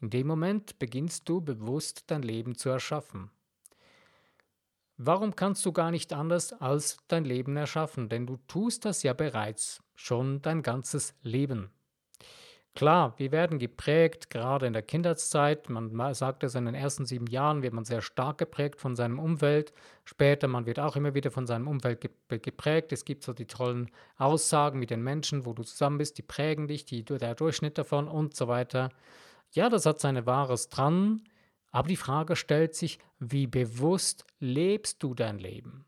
In 0.00 0.10
dem 0.10 0.28
Moment 0.28 0.78
beginnst 0.78 1.28
du 1.28 1.40
bewusst 1.40 2.04
dein 2.06 2.22
Leben 2.22 2.54
zu 2.54 2.68
erschaffen. 2.68 3.32
Warum 4.96 5.34
kannst 5.34 5.66
du 5.66 5.72
gar 5.72 5.90
nicht 5.90 6.12
anders 6.12 6.52
als 6.52 6.98
dein 7.08 7.24
Leben 7.24 7.56
erschaffen? 7.56 8.08
Denn 8.08 8.28
du 8.28 8.36
tust 8.46 8.84
das 8.84 9.02
ja 9.02 9.12
bereits 9.12 9.82
schon 9.96 10.40
dein 10.40 10.62
ganzes 10.62 11.14
Leben. 11.20 11.72
Klar, 12.74 13.14
wir 13.18 13.30
werden 13.30 13.60
geprägt, 13.60 14.30
gerade 14.30 14.66
in 14.66 14.72
der 14.72 14.82
Kindheitszeit. 14.82 15.70
Man 15.70 16.12
sagt 16.12 16.42
es, 16.42 16.56
in 16.56 16.64
den 16.64 16.74
ersten 16.74 17.06
sieben 17.06 17.28
Jahren 17.28 17.62
wird 17.62 17.72
man 17.72 17.84
sehr 17.84 18.02
stark 18.02 18.38
geprägt 18.38 18.80
von 18.80 18.96
seinem 18.96 19.20
Umfeld. 19.20 19.72
Später, 20.04 20.48
man 20.48 20.66
wird 20.66 20.80
auch 20.80 20.96
immer 20.96 21.14
wieder 21.14 21.30
von 21.30 21.46
seinem 21.46 21.68
Umfeld 21.68 22.00
geprägt. 22.28 22.92
Es 22.92 23.04
gibt 23.04 23.22
so 23.22 23.32
die 23.32 23.46
tollen 23.46 23.92
Aussagen 24.16 24.80
mit 24.80 24.90
den 24.90 25.04
Menschen, 25.04 25.46
wo 25.46 25.52
du 25.52 25.62
zusammen 25.62 25.98
bist, 25.98 26.18
die 26.18 26.22
prägen 26.22 26.66
dich, 26.66 26.84
die, 26.84 27.04
der 27.04 27.36
Durchschnitt 27.36 27.78
davon 27.78 28.08
und 28.08 28.34
so 28.34 28.48
weiter. 28.48 28.90
Ja, 29.52 29.68
das 29.68 29.86
hat 29.86 30.00
seine 30.00 30.26
Wahres 30.26 30.68
dran. 30.68 31.22
Aber 31.70 31.86
die 31.86 31.96
Frage 31.96 32.34
stellt 32.34 32.74
sich, 32.74 32.98
wie 33.20 33.46
bewusst 33.46 34.24
lebst 34.40 35.00
du 35.00 35.14
dein 35.14 35.38
Leben? 35.38 35.84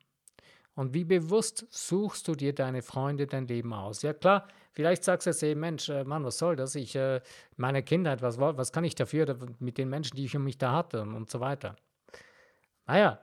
Und 0.77 0.95
wie 0.95 1.05
bewusst 1.05 1.67
suchst 1.71 2.29
du 2.29 2.35
dir 2.35 2.55
deine 2.55 2.83
Freunde, 2.83 3.27
dein 3.27 3.47
Leben 3.49 3.73
aus? 3.73 4.03
Ja 4.03 4.13
klar, 4.13 4.47
vielleicht 4.77 5.05
sagst 5.05 5.27
du 5.27 5.31
jetzt 5.31 5.43
eben, 5.43 5.61
Mensch, 5.61 5.89
äh, 5.89 6.05
Mann, 6.05 6.23
was 6.23 6.37
soll 6.37 6.55
das? 6.55 6.75
Ich, 6.75 6.95
äh, 6.95 7.21
meine 7.57 7.83
Kindheit, 7.83 8.21
was, 8.21 8.39
was 8.39 8.73
kann 8.73 8.85
ich 8.85 8.95
dafür 8.95 9.37
mit 9.59 9.79
den 9.79 9.89
Menschen, 9.89 10.17
die 10.17 10.27
ich 10.27 10.37
um 10.37 10.45
mich 10.45 10.59
da 10.59 10.73
hatte 10.73 11.03
und 11.03 11.31
so 11.31 11.41
weiter? 11.41 11.77
Naja, 12.87 13.19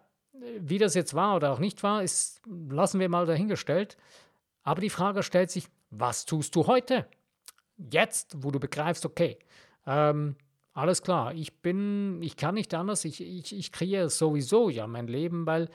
wie 0.60 0.80
das 0.80 0.96
jetzt 0.96 1.14
war 1.14 1.36
oder 1.36 1.54
auch 1.54 1.60
nicht 1.60 1.84
war, 1.84 2.02
ist, 2.02 2.42
lassen 2.48 3.00
wir 3.00 3.08
mal 3.08 3.28
dahingestellt. 3.28 3.98
Aber 4.64 4.82
die 4.82 4.90
Frage 4.90 5.22
stellt 5.22 5.52
sich, 5.52 5.68
was 5.92 6.26
tust 6.26 6.56
du 6.56 6.66
heute? 6.66 7.08
Jetzt, 7.78 8.36
wo 8.44 8.50
du 8.50 8.60
begreifst, 8.60 9.06
okay, 9.06 9.38
ähm, 9.86 10.36
alles 10.74 11.04
klar, 11.04 11.36
ich 11.36 11.62
bin, 11.62 12.20
ich 12.24 12.36
kann 12.36 12.56
nicht 12.56 12.74
anders, 12.74 13.06
ich, 13.06 13.22
ich, 13.22 13.56
ich 13.56 13.72
kreiere 13.72 14.10
sowieso 14.10 14.70
ja 14.70 14.88
mein 14.88 15.08
Leben, 15.08 15.46
weil 15.46 15.70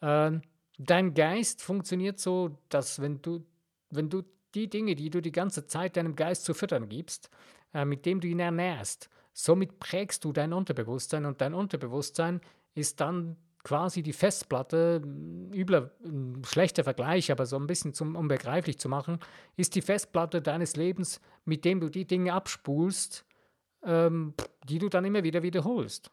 äh, 0.00 0.32
dein 0.78 1.14
Geist 1.14 1.62
funktioniert 1.62 2.18
so, 2.18 2.58
dass 2.68 3.00
wenn 3.00 3.22
du, 3.22 3.46
wenn 3.90 4.10
du 4.10 4.24
die 4.54 4.68
Dinge, 4.68 4.94
die 4.94 5.10
du 5.10 5.20
die 5.20 5.32
ganze 5.32 5.66
Zeit 5.66 5.96
deinem 5.96 6.16
Geist 6.16 6.44
zu 6.44 6.54
füttern 6.54 6.88
gibst, 6.88 7.30
äh, 7.74 7.84
mit 7.84 8.06
dem 8.06 8.20
du 8.20 8.28
ihn 8.28 8.40
ernährst, 8.40 9.08
somit 9.32 9.78
prägst 9.78 10.24
du 10.24 10.32
dein 10.32 10.52
Unterbewusstsein 10.52 11.24
und 11.24 11.40
dein 11.40 11.54
Unterbewusstsein 11.54 12.40
ist 12.74 13.00
dann 13.00 13.36
quasi 13.62 14.02
die 14.02 14.12
Festplatte, 14.12 15.02
übler, 15.52 15.90
schlechter 16.46 16.82
Vergleich, 16.82 17.30
aber 17.30 17.44
so 17.44 17.56
ein 17.56 17.66
bisschen 17.66 17.92
zum, 17.92 18.16
um 18.16 18.30
zu 18.78 18.88
machen, 18.88 19.18
ist 19.56 19.74
die 19.74 19.82
Festplatte 19.82 20.40
deines 20.40 20.76
Lebens, 20.76 21.20
mit 21.44 21.64
dem 21.64 21.80
du 21.80 21.90
die 21.90 22.06
Dinge 22.06 22.32
abspulst, 22.32 23.26
ähm, 23.84 24.34
die 24.68 24.78
du 24.78 24.88
dann 24.88 25.04
immer 25.04 25.24
wieder 25.24 25.42
wiederholst 25.42 26.10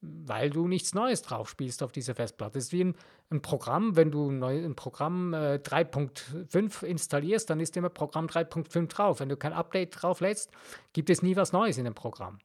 weil 0.00 0.50
du 0.50 0.68
nichts 0.68 0.94
Neues 0.94 1.22
drauf 1.22 1.48
spielst 1.48 1.82
auf 1.82 1.92
dieser 1.92 2.14
Festplatte. 2.14 2.58
Es 2.58 2.66
ist 2.66 2.72
wie 2.72 2.84
ein, 2.84 2.94
ein 3.30 3.42
Programm, 3.42 3.96
wenn 3.96 4.10
du 4.10 4.30
neu, 4.30 4.64
ein 4.64 4.76
Programm 4.76 5.34
äh, 5.34 5.60
3.5 5.62 6.84
installierst, 6.84 7.50
dann 7.50 7.60
ist 7.60 7.76
immer 7.76 7.88
Programm 7.88 8.26
3.5 8.26 8.86
drauf. 8.88 9.20
Wenn 9.20 9.28
du 9.28 9.36
kein 9.36 9.52
Update 9.52 10.00
drauflädst, 10.00 10.50
gibt 10.92 11.10
es 11.10 11.22
nie 11.22 11.36
was 11.36 11.52
Neues 11.52 11.78
in 11.78 11.84
dem 11.84 11.94
Programm. 11.94 12.38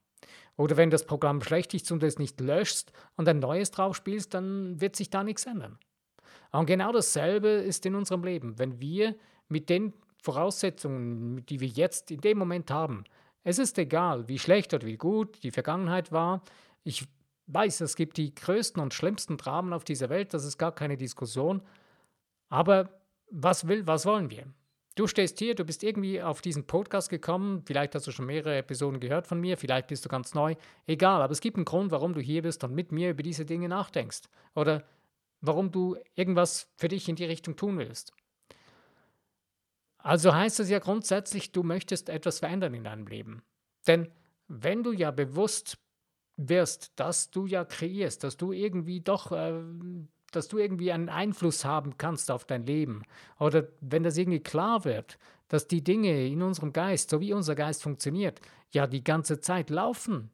Oder 0.55 0.77
wenn 0.77 0.89
das 0.89 1.05
Programm 1.05 1.41
schlecht 1.41 1.73
ist 1.73 1.91
und 1.91 2.01
du 2.01 2.07
es 2.07 2.19
nicht 2.19 2.39
löschst 2.39 2.91
und 3.15 3.27
ein 3.27 3.39
neues 3.39 3.71
drauf 3.71 3.95
spielst, 3.95 4.33
dann 4.33 4.79
wird 4.81 4.95
sich 4.95 5.09
da 5.09 5.23
nichts 5.23 5.45
ändern. 5.45 5.77
Und 6.51 6.67
genau 6.67 6.91
dasselbe 6.91 7.47
ist 7.47 7.85
in 7.85 7.95
unserem 7.95 8.23
Leben. 8.23 8.59
Wenn 8.59 8.79
wir 8.79 9.15
mit 9.47 9.69
den 9.69 9.93
Voraussetzungen, 10.21 11.45
die 11.47 11.59
wir 11.59 11.67
jetzt 11.67 12.11
in 12.11 12.21
dem 12.21 12.37
Moment 12.37 12.69
haben, 12.71 13.03
es 13.43 13.59
ist 13.59 13.77
egal, 13.77 14.27
wie 14.27 14.39
schlecht 14.39 14.73
oder 14.73 14.85
wie 14.85 14.97
gut 14.97 15.43
die 15.43 15.51
Vergangenheit 15.51 16.11
war, 16.11 16.43
ich 16.83 17.07
weiß, 17.47 17.81
es 17.81 17.95
gibt 17.95 18.17
die 18.17 18.33
größten 18.33 18.81
und 18.81 18.93
schlimmsten 18.93 19.37
Dramen 19.37 19.73
auf 19.73 19.83
dieser 19.83 20.09
Welt, 20.09 20.33
das 20.33 20.45
ist 20.45 20.57
gar 20.57 20.73
keine 20.73 20.97
Diskussion. 20.97 21.61
Aber 22.49 22.89
was 23.29 23.67
will, 23.67 23.85
was 23.87 24.05
wollen 24.05 24.29
wir? 24.29 24.45
Du 24.95 25.07
stehst 25.07 25.39
hier, 25.39 25.55
du 25.55 25.65
bist 25.65 25.83
irgendwie 25.83 26.21
auf 26.21 26.41
diesen 26.41 26.67
Podcast 26.67 27.09
gekommen, 27.09 27.63
vielleicht 27.65 27.95
hast 27.95 28.05
du 28.05 28.11
schon 28.11 28.27
mehrere 28.27 28.57
Episoden 28.57 28.99
gehört 28.99 29.25
von 29.25 29.39
mir, 29.39 29.57
vielleicht 29.57 29.87
bist 29.87 30.05
du 30.05 30.09
ganz 30.09 30.35
neu, 30.35 30.55
egal, 30.85 31.21
aber 31.23 31.31
es 31.31 31.41
gibt 31.41 31.57
einen 31.57 31.65
Grund, 31.65 31.89
warum 31.89 32.13
du 32.13 32.21
hier 32.21 32.43
bist 32.43 32.63
und 32.63 32.75
mit 32.75 32.91
mir 32.91 33.09
über 33.09 33.23
diese 33.23 33.43
Dinge 33.43 33.67
nachdenkst 33.69 34.21
oder 34.53 34.83
warum 35.41 35.71
du 35.71 35.97
irgendwas 36.13 36.71
für 36.77 36.89
dich 36.89 37.09
in 37.09 37.15
die 37.15 37.25
Richtung 37.25 37.55
tun 37.55 37.79
willst. 37.79 38.13
Also 39.97 40.35
heißt 40.35 40.59
es 40.59 40.69
ja 40.69 40.79
grundsätzlich, 40.79 41.51
du 41.53 41.63
möchtest 41.63 42.09
etwas 42.09 42.39
verändern 42.39 42.75
in 42.75 42.83
deinem 42.83 43.07
Leben. 43.07 43.41
Denn 43.87 44.11
wenn 44.47 44.83
du 44.83 44.91
ja 44.91 45.09
bewusst 45.09 45.77
wirst, 46.37 46.91
dass 46.95 47.31
du 47.31 47.45
ja 47.45 47.65
kreierst, 47.65 48.23
dass 48.23 48.37
du 48.37 48.51
irgendwie 48.51 49.01
doch 49.01 49.31
äh, 49.31 49.61
dass 50.35 50.47
du 50.47 50.57
irgendwie 50.57 50.91
einen 50.91 51.09
Einfluss 51.09 51.63
haben 51.63 51.97
kannst 51.97 52.31
auf 52.31 52.45
dein 52.45 52.65
Leben. 52.65 53.03
Oder 53.39 53.67
wenn 53.81 54.03
das 54.03 54.17
irgendwie 54.17 54.41
klar 54.41 54.83
wird, 54.83 55.17
dass 55.47 55.67
die 55.67 55.83
Dinge 55.83 56.27
in 56.27 56.41
unserem 56.41 56.73
Geist, 56.73 57.09
so 57.09 57.21
wie 57.21 57.33
unser 57.33 57.55
Geist 57.55 57.83
funktioniert, 57.83 58.41
ja 58.71 58.87
die 58.87 59.03
ganze 59.03 59.39
Zeit 59.39 59.69
laufen. 59.69 60.31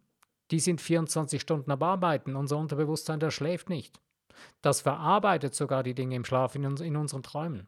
Die 0.52 0.60
sind 0.60 0.82
24 0.82 1.42
Stunden 1.42 1.70
am 1.72 1.84
Arbeiten. 1.84 2.36
Unser 2.36 2.58
Unterbewusstsein, 2.58 3.20
der 3.20 3.32
schläft 3.32 3.70
nicht. 3.70 4.00
Das 4.62 4.82
verarbeitet 4.82 5.54
sogar 5.54 5.84
die 5.84 5.94
Dinge 5.94 6.16
im 6.16 6.26
Schlaf 6.26 6.56
in, 6.56 6.66
uns, 6.66 6.82
in 6.82 6.96
unseren 6.96 7.24
Träumen. 7.24 7.68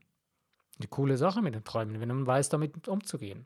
Eine 0.79 0.87
coole 0.87 1.17
Sache 1.17 1.41
mit 1.41 1.53
den 1.53 1.63
Träumen, 1.63 1.99
wenn 1.99 2.07
man 2.07 2.25
weiß, 2.25 2.49
damit 2.49 2.87
umzugehen. 2.87 3.45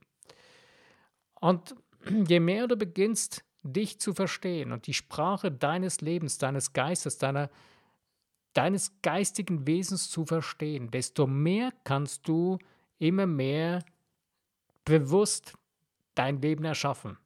Und 1.42 1.76
je 2.28 2.40
mehr 2.40 2.68
du 2.68 2.78
beginnst, 2.78 3.44
dich 3.66 4.00
zu 4.00 4.14
verstehen 4.14 4.72
und 4.72 4.88
die 4.88 4.94
Sprache 4.94 5.52
deines 5.52 6.02
Lebens, 6.02 6.38
deines 6.38 6.74
Geistes, 6.74 7.18
deiner, 7.18 7.50
deines 8.54 9.02
geistigen 9.02 9.66
Wesens 9.68 10.10
zu 10.10 10.26
verstehen, 10.26 10.92
desto 10.92 11.28
mehr 11.28 11.74
kannst 11.84 12.28
du 12.28 12.60
immer 13.00 13.26
mehr 13.26 13.84
bewusst 14.86 15.54
dein 16.14 16.42
Leben 16.42 16.64
erschaffen. 16.64 17.18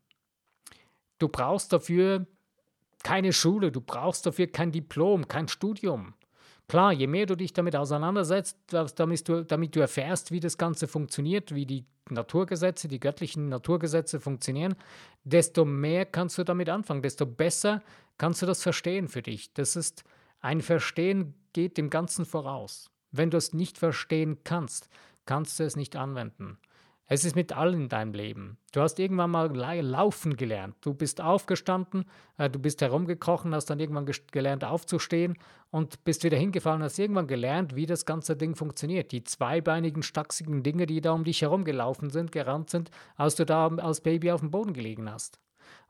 Du 1.20 1.28
brauchst 1.28 1.74
dafür 1.74 2.26
keine 3.04 3.34
Schule, 3.34 3.72
du 3.72 3.82
brauchst 3.82 4.26
dafür 4.26 4.48
kein 4.48 4.72
Diplom, 4.72 5.28
kein 5.28 5.48
Studium. 5.48 6.14
Klar, 6.70 6.94
je 6.94 7.08
mehr 7.08 7.26
du 7.26 7.36
dich 7.36 7.52
damit 7.52 7.76
auseinandersetzt, 7.76 8.56
damit 8.70 9.28
du, 9.28 9.44
damit 9.44 9.76
du 9.76 9.80
erfährst, 9.80 10.32
wie 10.32 10.40
das 10.40 10.56
Ganze 10.60 10.88
funktioniert, 10.88 11.56
wie 11.56 11.66
die 11.66 11.84
Naturgesetze, 12.12 12.88
die 12.88 13.00
göttlichen 13.00 13.50
Naturgesetze 13.50 14.20
funktionieren, 14.20 14.76
desto 15.24 15.66
mehr 15.66 16.06
kannst 16.06 16.38
du 16.38 16.44
damit 16.44 16.70
anfangen, 16.70 17.02
desto 17.02 17.26
besser 17.26 17.82
kannst 18.20 18.44
du 18.44 18.46
das 18.46 18.62
verstehen 18.62 19.08
für 19.08 19.24
dich. 19.24 19.52
Das 19.56 19.76
ist 19.76 20.04
ein 20.42 20.62
Verstehen 20.62 21.34
geht 21.54 21.76
dem 21.78 21.90
Ganzen 21.90 22.24
voraus. 22.24 22.92
Wenn 23.12 23.32
du 23.32 23.38
es 23.38 23.52
nicht 23.52 23.80
verstehen 23.80 24.38
kannst, 24.44 24.90
kannst 25.26 25.60
du 25.60 25.64
es 25.64 25.76
nicht 25.76 25.96
anwenden. 25.96 26.60
Es 27.12 27.26
ist 27.26 27.36
mit 27.36 27.52
allen 27.52 27.82
in 27.82 27.90
deinem 27.90 28.14
Leben. 28.14 28.60
Du 28.72 28.82
hast 28.82 29.00
irgendwann 29.00 29.32
mal 29.32 29.52
laufen 29.52 30.38
gelernt. 30.38 30.76
Du 30.82 30.94
bist 30.94 31.22
aufgestanden, 31.22 32.06
äh, 32.38 32.52
du 32.52 32.60
bist 32.60 32.82
herumgekrochen, 32.82 33.56
hast 33.56 33.66
dann 33.72 33.80
irgendwann 33.80 34.06
gelernt 34.32 34.64
aufzustehen 34.64 35.36
und 35.72 36.04
bist 36.04 36.24
wieder 36.24 36.38
hingefallen, 36.38 36.84
hast 36.84 37.00
irgendwann 37.00 37.26
gelernt, 37.26 37.76
wie 37.76 37.88
das 37.88 38.06
ganze 38.06 38.38
Ding 38.38 38.56
funktioniert. 38.56 39.12
Die 39.12 39.24
zweibeinigen, 39.24 40.04
stachsigen 40.04 40.62
Dinge, 40.62 40.86
die 40.86 41.02
da 41.02 41.14
um 41.14 41.24
dich 41.24 41.42
herumgelaufen 41.42 42.12
sind, 42.12 42.32
gerannt 42.32 42.70
sind, 42.70 42.92
als 43.16 43.34
du 43.34 43.44
da 43.44 43.68
als 43.68 44.02
Baby 44.02 44.32
auf 44.32 44.42
dem 44.42 44.52
Boden 44.52 44.74
gelegen 44.74 45.12
hast. 45.12 45.40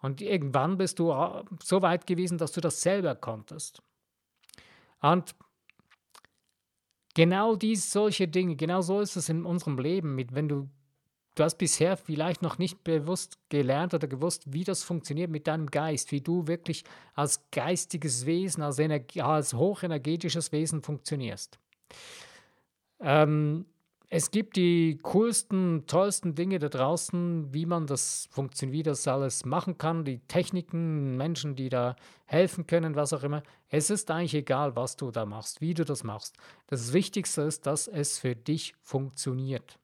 Und 0.02 0.22
irgendwann 0.22 0.78
bist 0.78 1.00
du 1.00 1.12
äh, 1.12 1.44
so 1.62 1.82
weit 1.82 2.08
gewesen, 2.08 2.38
dass 2.38 2.54
du 2.54 2.62
das 2.62 2.82
selber 2.82 3.16
konntest. 3.16 3.84
Und 5.02 5.36
genau 7.14 7.58
dies, 7.58 7.92
solche 7.92 8.30
Dinge, 8.30 8.56
genau 8.56 8.80
so 8.80 9.02
ist 9.02 9.18
es 9.18 9.28
in 9.28 9.44
unserem 9.44 9.78
Leben, 9.78 10.16
mit 10.16 10.34
wenn 10.34 10.48
du, 10.48 10.70
du 11.40 11.46
hast 11.46 11.58
bisher 11.58 11.96
vielleicht 11.96 12.42
noch 12.42 12.58
nicht 12.58 12.84
bewusst 12.84 13.38
gelernt 13.48 13.94
oder 13.94 14.08
gewusst, 14.08 14.44
wie 14.54 14.66
das 14.66 14.84
funktioniert 14.84 15.32
mit 15.32 15.48
deinem 15.48 15.68
Geist, 15.68 16.12
wie 16.12 16.22
du 16.22 16.48
wirklich 16.48 16.84
als 17.16 17.42
geistiges 17.52 18.26
Wesen, 18.26 18.62
als, 18.62 18.80
Energie, 18.80 19.22
als 19.22 19.54
hochenergetisches 19.54 20.52
Wesen 20.52 20.82
funktionierst. 20.82 21.58
Ähm, 23.00 23.66
es 24.12 24.32
gibt 24.32 24.58
die 24.58 24.98
coolsten, 25.04 25.86
tollsten 25.86 26.34
Dinge 26.34 26.58
da 26.60 26.68
draußen, 26.68 27.54
wie 27.54 27.68
man 27.68 27.86
das 27.86 28.28
funktioniert, 28.32 28.74
wie 28.74 28.84
das 28.84 29.08
alles 29.08 29.46
machen 29.46 29.78
kann, 29.78 30.04
die 30.04 30.20
Techniken, 30.28 31.16
Menschen, 31.16 31.56
die 31.56 31.70
da 31.70 31.96
helfen 32.26 32.66
können, 32.66 32.96
was 32.96 33.14
auch 33.14 33.24
immer. 33.24 33.44
Es 33.70 33.92
ist 33.92 34.10
eigentlich 34.10 34.34
egal, 34.34 34.76
was 34.76 34.98
du 34.98 35.12
da 35.12 35.26
machst, 35.26 35.62
wie 35.62 35.76
du 35.76 35.86
das 35.86 36.04
machst. 36.04 36.36
Das 36.68 36.92
Wichtigste 36.92 37.44
ist, 37.44 37.68
dass 37.68 37.88
es 37.88 38.18
für 38.18 38.36
dich 38.36 38.74
funktioniert. 38.82 39.78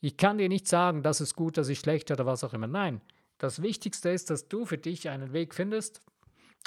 Ich 0.00 0.16
kann 0.16 0.38
dir 0.38 0.48
nicht 0.48 0.68
sagen, 0.68 1.02
das 1.02 1.20
ist 1.20 1.34
gut, 1.34 1.56
das 1.56 1.68
ist 1.68 1.80
schlecht 1.80 2.10
oder 2.10 2.26
was 2.26 2.44
auch 2.44 2.54
immer. 2.54 2.66
Nein, 2.66 3.00
das 3.38 3.62
Wichtigste 3.62 4.10
ist, 4.10 4.30
dass 4.30 4.48
du 4.48 4.64
für 4.64 4.78
dich 4.78 5.08
einen 5.08 5.32
Weg 5.32 5.54
findest, 5.54 6.02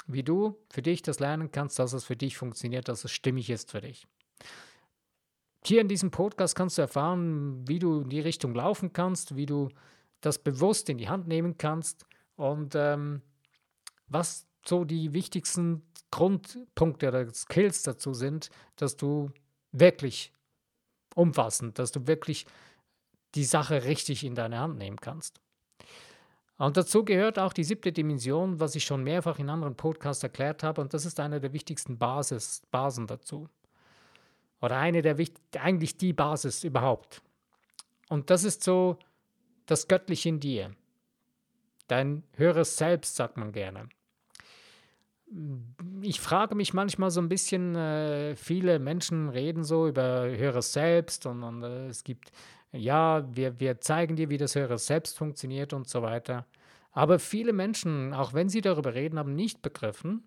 wie 0.06 0.22
du 0.22 0.58
für 0.70 0.82
dich 0.82 1.02
das 1.02 1.20
lernen 1.20 1.50
kannst, 1.50 1.78
dass 1.78 1.92
es 1.92 2.04
für 2.04 2.16
dich 2.16 2.36
funktioniert, 2.36 2.88
dass 2.88 3.04
es 3.04 3.12
stimmig 3.12 3.50
ist 3.50 3.70
für 3.70 3.80
dich. 3.80 4.06
Hier 5.64 5.80
in 5.80 5.88
diesem 5.88 6.10
Podcast 6.10 6.56
kannst 6.56 6.76
du 6.76 6.82
erfahren, 6.82 7.66
wie 7.68 7.78
du 7.78 8.00
in 8.00 8.10
die 8.10 8.20
Richtung 8.20 8.54
laufen 8.54 8.92
kannst, 8.92 9.36
wie 9.36 9.46
du 9.46 9.68
das 10.20 10.38
bewusst 10.38 10.88
in 10.88 10.98
die 10.98 11.08
Hand 11.08 11.28
nehmen 11.28 11.56
kannst 11.56 12.04
und 12.36 12.74
ähm, 12.74 13.22
was 14.08 14.46
so 14.66 14.84
die 14.84 15.12
wichtigsten 15.12 15.82
Grundpunkte 16.10 17.08
oder 17.08 17.32
Skills 17.32 17.82
dazu 17.82 18.12
sind, 18.12 18.50
dass 18.76 18.96
du 18.96 19.30
wirklich 19.72 20.32
umfassend, 21.14 21.78
dass 21.78 21.92
du 21.92 22.06
wirklich 22.06 22.46
die 23.34 23.44
Sache 23.44 23.84
richtig 23.84 24.24
in 24.24 24.34
deine 24.34 24.58
Hand 24.58 24.78
nehmen 24.78 24.98
kannst. 24.98 25.40
Und 26.58 26.76
dazu 26.76 27.04
gehört 27.04 27.38
auch 27.38 27.52
die 27.52 27.64
siebte 27.64 27.92
Dimension, 27.92 28.60
was 28.60 28.76
ich 28.76 28.84
schon 28.84 29.02
mehrfach 29.02 29.38
in 29.38 29.50
anderen 29.50 29.74
Podcasts 29.74 30.22
erklärt 30.22 30.62
habe, 30.62 30.80
und 30.80 30.94
das 30.94 31.04
ist 31.04 31.18
eine 31.18 31.40
der 31.40 31.52
wichtigsten 31.52 31.98
Basis, 31.98 32.62
Basen 32.70 33.06
dazu. 33.06 33.48
Oder 34.60 34.76
eine 34.76 35.02
der 35.02 35.16
eigentlich 35.58 35.96
die 35.96 36.12
Basis 36.12 36.62
überhaupt. 36.62 37.20
Und 38.08 38.30
das 38.30 38.44
ist 38.44 38.62
so 38.62 38.96
das 39.66 39.88
Göttliche 39.88 40.28
in 40.28 40.38
dir. 40.38 40.70
Dein 41.88 42.22
höheres 42.36 42.76
Selbst, 42.76 43.16
sagt 43.16 43.36
man 43.36 43.52
gerne. 43.52 43.88
Ich 46.02 46.20
frage 46.20 46.54
mich 46.54 46.74
manchmal 46.74 47.10
so 47.10 47.20
ein 47.20 47.28
bisschen, 47.28 47.74
äh, 47.74 48.36
viele 48.36 48.78
Menschen 48.78 49.30
reden 49.30 49.64
so 49.64 49.88
über 49.88 50.28
höheres 50.28 50.72
Selbst 50.72 51.26
und, 51.26 51.42
und 51.42 51.62
äh, 51.64 51.88
es 51.88 52.04
gibt, 52.04 52.30
ja, 52.72 53.24
wir, 53.34 53.60
wir 53.60 53.80
zeigen 53.80 54.16
dir, 54.16 54.30
wie 54.30 54.38
das 54.38 54.54
höhere 54.54 54.78
Selbst 54.78 55.18
funktioniert 55.18 55.72
und 55.72 55.88
so 55.88 56.02
weiter. 56.02 56.46
Aber 56.92 57.18
viele 57.18 57.52
Menschen, 57.52 58.12
auch 58.12 58.34
wenn 58.34 58.48
sie 58.48 58.60
darüber 58.60 58.94
reden, 58.94 59.18
haben 59.18 59.34
nicht 59.34 59.62
begriffen, 59.62 60.24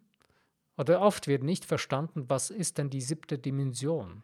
oder 0.78 1.02
oft 1.02 1.28
wird 1.28 1.44
nicht 1.44 1.66
verstanden, 1.66 2.26
was 2.28 2.50
ist 2.50 2.78
denn 2.78 2.90
die 2.90 3.02
siebte 3.02 3.38
Dimension? 3.38 4.24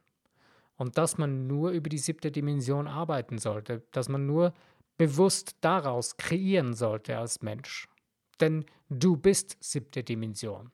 Und 0.76 0.98
dass 0.98 1.18
man 1.18 1.48
nur 1.48 1.72
über 1.72 1.90
die 1.90 1.98
siebte 1.98 2.32
Dimension 2.32 2.88
arbeiten 2.88 3.38
sollte, 3.38 3.84
dass 3.92 4.10
man 4.10 4.26
nur 4.26 4.54
bewusst 4.98 5.56
daraus 5.62 6.18
kreieren 6.18 6.74
sollte 6.74 7.18
als 7.18 7.42
Mensch. 7.42 7.88
Denn 8.40 8.66
du 8.90 9.16
bist 9.16 9.58
siebte 9.60 10.04
Dimension. 10.04 10.72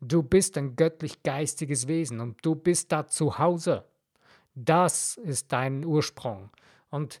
Du 0.00 0.22
bist 0.22 0.58
ein 0.58 0.76
göttlich-geistiges 0.76 1.88
Wesen 1.88 2.20
und 2.20 2.44
du 2.44 2.54
bist 2.54 2.92
da 2.92 3.06
zu 3.06 3.38
Hause. 3.38 3.84
Das 4.54 5.16
ist 5.16 5.52
dein 5.52 5.84
Ursprung. 5.84 6.50
Und 6.96 7.20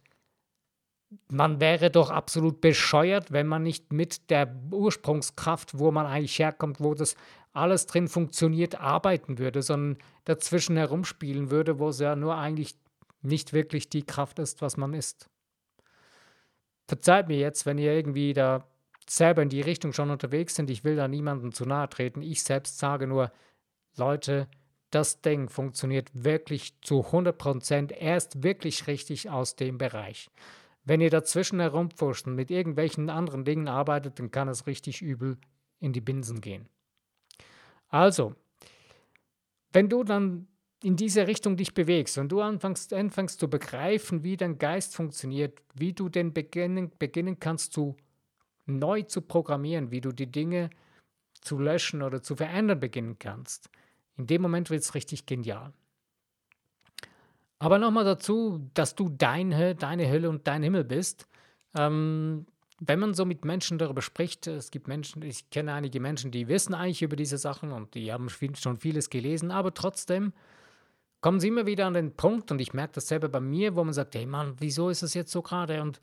man 1.28 1.60
wäre 1.60 1.90
doch 1.90 2.10
absolut 2.10 2.60
bescheuert, 2.60 3.30
wenn 3.30 3.46
man 3.46 3.62
nicht 3.62 3.92
mit 3.92 4.30
der 4.30 4.52
Ursprungskraft, 4.72 5.78
wo 5.78 5.92
man 5.92 6.06
eigentlich 6.06 6.38
herkommt, 6.38 6.80
wo 6.80 6.94
das 6.94 7.14
alles 7.52 7.86
drin 7.86 8.08
funktioniert, 8.08 8.80
arbeiten 8.80 9.38
würde, 9.38 9.62
sondern 9.62 9.98
dazwischen 10.24 10.76
herumspielen 10.76 11.50
würde, 11.50 11.78
wo 11.78 11.88
es 11.88 12.00
ja 12.00 12.16
nur 12.16 12.36
eigentlich 12.36 12.74
nicht 13.22 13.52
wirklich 13.52 13.88
die 13.88 14.04
Kraft 14.04 14.38
ist, 14.38 14.60
was 14.62 14.76
man 14.76 14.92
ist. 14.92 15.30
Verzeiht 16.88 17.28
mir 17.28 17.38
jetzt, 17.38 17.66
wenn 17.66 17.78
ihr 17.78 17.92
irgendwie 17.92 18.32
da 18.32 18.66
selber 19.08 19.42
in 19.42 19.48
die 19.48 19.60
Richtung 19.60 19.92
schon 19.92 20.10
unterwegs 20.10 20.54
sind. 20.54 20.70
Ich 20.70 20.84
will 20.84 20.96
da 20.96 21.08
niemandem 21.08 21.52
zu 21.52 21.64
nahe 21.64 21.88
treten. 21.88 22.22
Ich 22.22 22.42
selbst 22.42 22.78
sage 22.78 23.06
nur, 23.06 23.32
Leute, 23.96 24.48
das 24.90 25.20
Ding 25.20 25.48
funktioniert 25.48 26.10
wirklich 26.12 26.80
zu 26.80 27.04
100 27.04 27.36
Prozent 27.36 27.92
erst 27.92 28.42
wirklich 28.42 28.86
richtig 28.86 29.30
aus 29.30 29.56
dem 29.56 29.78
Bereich. 29.78 30.30
Wenn 30.84 31.00
ihr 31.00 31.10
dazwischen 31.10 31.58
herumpfuscht 31.58 32.26
und 32.26 32.36
mit 32.36 32.50
irgendwelchen 32.50 33.10
anderen 33.10 33.44
Dingen 33.44 33.68
arbeitet, 33.68 34.18
dann 34.18 34.30
kann 34.30 34.48
es 34.48 34.66
richtig 34.66 35.02
übel 35.02 35.36
in 35.80 35.92
die 35.92 36.00
Binsen 36.00 36.40
gehen. 36.40 36.68
Also, 37.88 38.34
wenn 39.72 39.88
du 39.88 40.04
dann 40.04 40.46
in 40.82 40.96
diese 40.96 41.26
Richtung 41.26 41.56
dich 41.56 41.74
bewegst 41.74 42.18
und 42.18 42.30
du 42.30 42.40
anfängst, 42.40 42.92
anfängst 42.92 43.40
zu 43.40 43.48
begreifen, 43.48 44.22
wie 44.22 44.36
dein 44.36 44.58
Geist 44.58 44.94
funktioniert, 44.94 45.60
wie 45.74 45.92
du 45.92 46.08
den 46.08 46.32
beginnen, 46.32 46.92
beginnen 46.98 47.40
kannst 47.40 47.72
zu 47.72 47.96
neu 48.66 49.02
zu 49.02 49.22
programmieren, 49.22 49.90
wie 49.90 50.00
du 50.00 50.12
die 50.12 50.30
Dinge 50.30 50.70
zu 51.40 51.58
löschen 51.58 52.02
oder 52.02 52.22
zu 52.22 52.36
verändern 52.36 52.80
beginnen 52.80 53.18
kannst, 53.18 53.70
in 54.16 54.26
dem 54.26 54.42
Moment 54.42 54.70
wird 54.70 54.82
es 54.82 54.94
richtig 54.94 55.26
genial. 55.26 55.72
Aber 57.58 57.78
nochmal 57.78 58.04
dazu, 58.04 58.68
dass 58.74 58.94
du 58.94 59.08
dein, 59.08 59.50
deine 59.78 60.08
Hölle 60.08 60.28
und 60.28 60.46
dein 60.46 60.62
Himmel 60.62 60.84
bist. 60.84 61.26
Ähm, 61.76 62.46
wenn 62.80 62.98
man 62.98 63.14
so 63.14 63.24
mit 63.24 63.44
Menschen 63.44 63.78
darüber 63.78 64.02
spricht, 64.02 64.46
es 64.46 64.70
gibt 64.70 64.88
Menschen, 64.88 65.22
ich 65.22 65.48
kenne 65.48 65.72
einige 65.72 65.98
Menschen, 65.98 66.30
die 66.30 66.48
wissen 66.48 66.74
eigentlich 66.74 67.02
über 67.02 67.16
diese 67.16 67.38
Sachen 67.38 67.72
und 67.72 67.94
die 67.94 68.12
haben 68.12 68.28
schon 68.28 68.76
vieles 68.76 69.08
gelesen, 69.08 69.50
aber 69.50 69.72
trotzdem 69.72 70.34
kommen 71.22 71.40
sie 71.40 71.48
immer 71.48 71.64
wieder 71.64 71.86
an 71.86 71.94
den 71.94 72.14
Punkt 72.14 72.50
und 72.50 72.60
ich 72.60 72.74
merke 72.74 72.94
das 72.94 73.08
selber 73.08 73.28
bei 73.30 73.40
mir, 73.40 73.76
wo 73.76 73.84
man 73.84 73.94
sagt, 73.94 74.14
hey 74.14 74.26
Mann, 74.26 74.56
wieso 74.58 74.90
ist 74.90 75.02
es 75.02 75.14
jetzt 75.14 75.32
so 75.32 75.40
gerade? 75.40 75.80
Und 75.80 76.00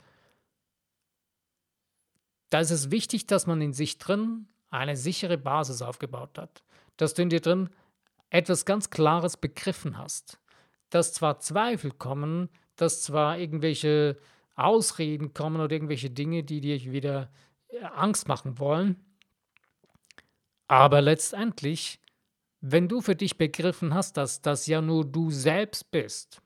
da 2.50 2.58
ist 2.58 2.72
es 2.72 2.90
wichtig, 2.90 3.26
dass 3.26 3.46
man 3.46 3.60
in 3.60 3.72
sich 3.72 3.98
drin 3.98 4.48
eine 4.70 4.96
sichere 4.96 5.38
Basis 5.38 5.80
aufgebaut 5.80 6.36
hat, 6.38 6.64
dass 6.96 7.14
du 7.14 7.22
in 7.22 7.30
dir 7.30 7.40
drin 7.40 7.70
etwas 8.34 8.64
ganz 8.64 8.90
Klares 8.90 9.36
begriffen 9.36 9.96
hast, 9.96 10.40
dass 10.90 11.12
zwar 11.12 11.38
Zweifel 11.38 11.92
kommen, 11.92 12.48
dass 12.74 13.02
zwar 13.02 13.38
irgendwelche 13.38 14.18
Ausreden 14.56 15.32
kommen 15.34 15.60
oder 15.60 15.70
irgendwelche 15.70 16.10
Dinge, 16.10 16.42
die 16.42 16.60
dir 16.60 16.80
wieder 16.92 17.30
äh, 17.68 17.84
Angst 17.84 18.26
machen 18.26 18.58
wollen. 18.58 19.04
Aber 20.66 21.00
letztendlich, 21.00 22.00
wenn 22.60 22.88
du 22.88 23.00
für 23.00 23.14
dich 23.14 23.38
begriffen 23.38 23.94
hast, 23.94 24.16
dass 24.16 24.42
das 24.42 24.66
ja 24.66 24.80
nur 24.80 25.04
du 25.04 25.30
selbst 25.30 25.92
bist, 25.92 26.42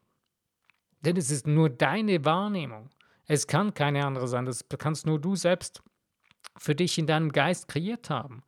denn 1.00 1.16
es 1.16 1.30
ist 1.30 1.46
nur 1.46 1.70
deine 1.70 2.22
Wahrnehmung, 2.26 2.90
es 3.24 3.46
kann 3.46 3.72
keine 3.72 4.04
andere 4.04 4.28
sein, 4.28 4.44
das 4.44 4.66
kannst 4.78 5.06
nur 5.06 5.18
du 5.18 5.36
selbst 5.36 5.82
für 6.58 6.74
dich 6.74 6.98
in 6.98 7.06
deinem 7.06 7.32
Geist 7.32 7.66
kreiert 7.66 8.10
haben, 8.10 8.42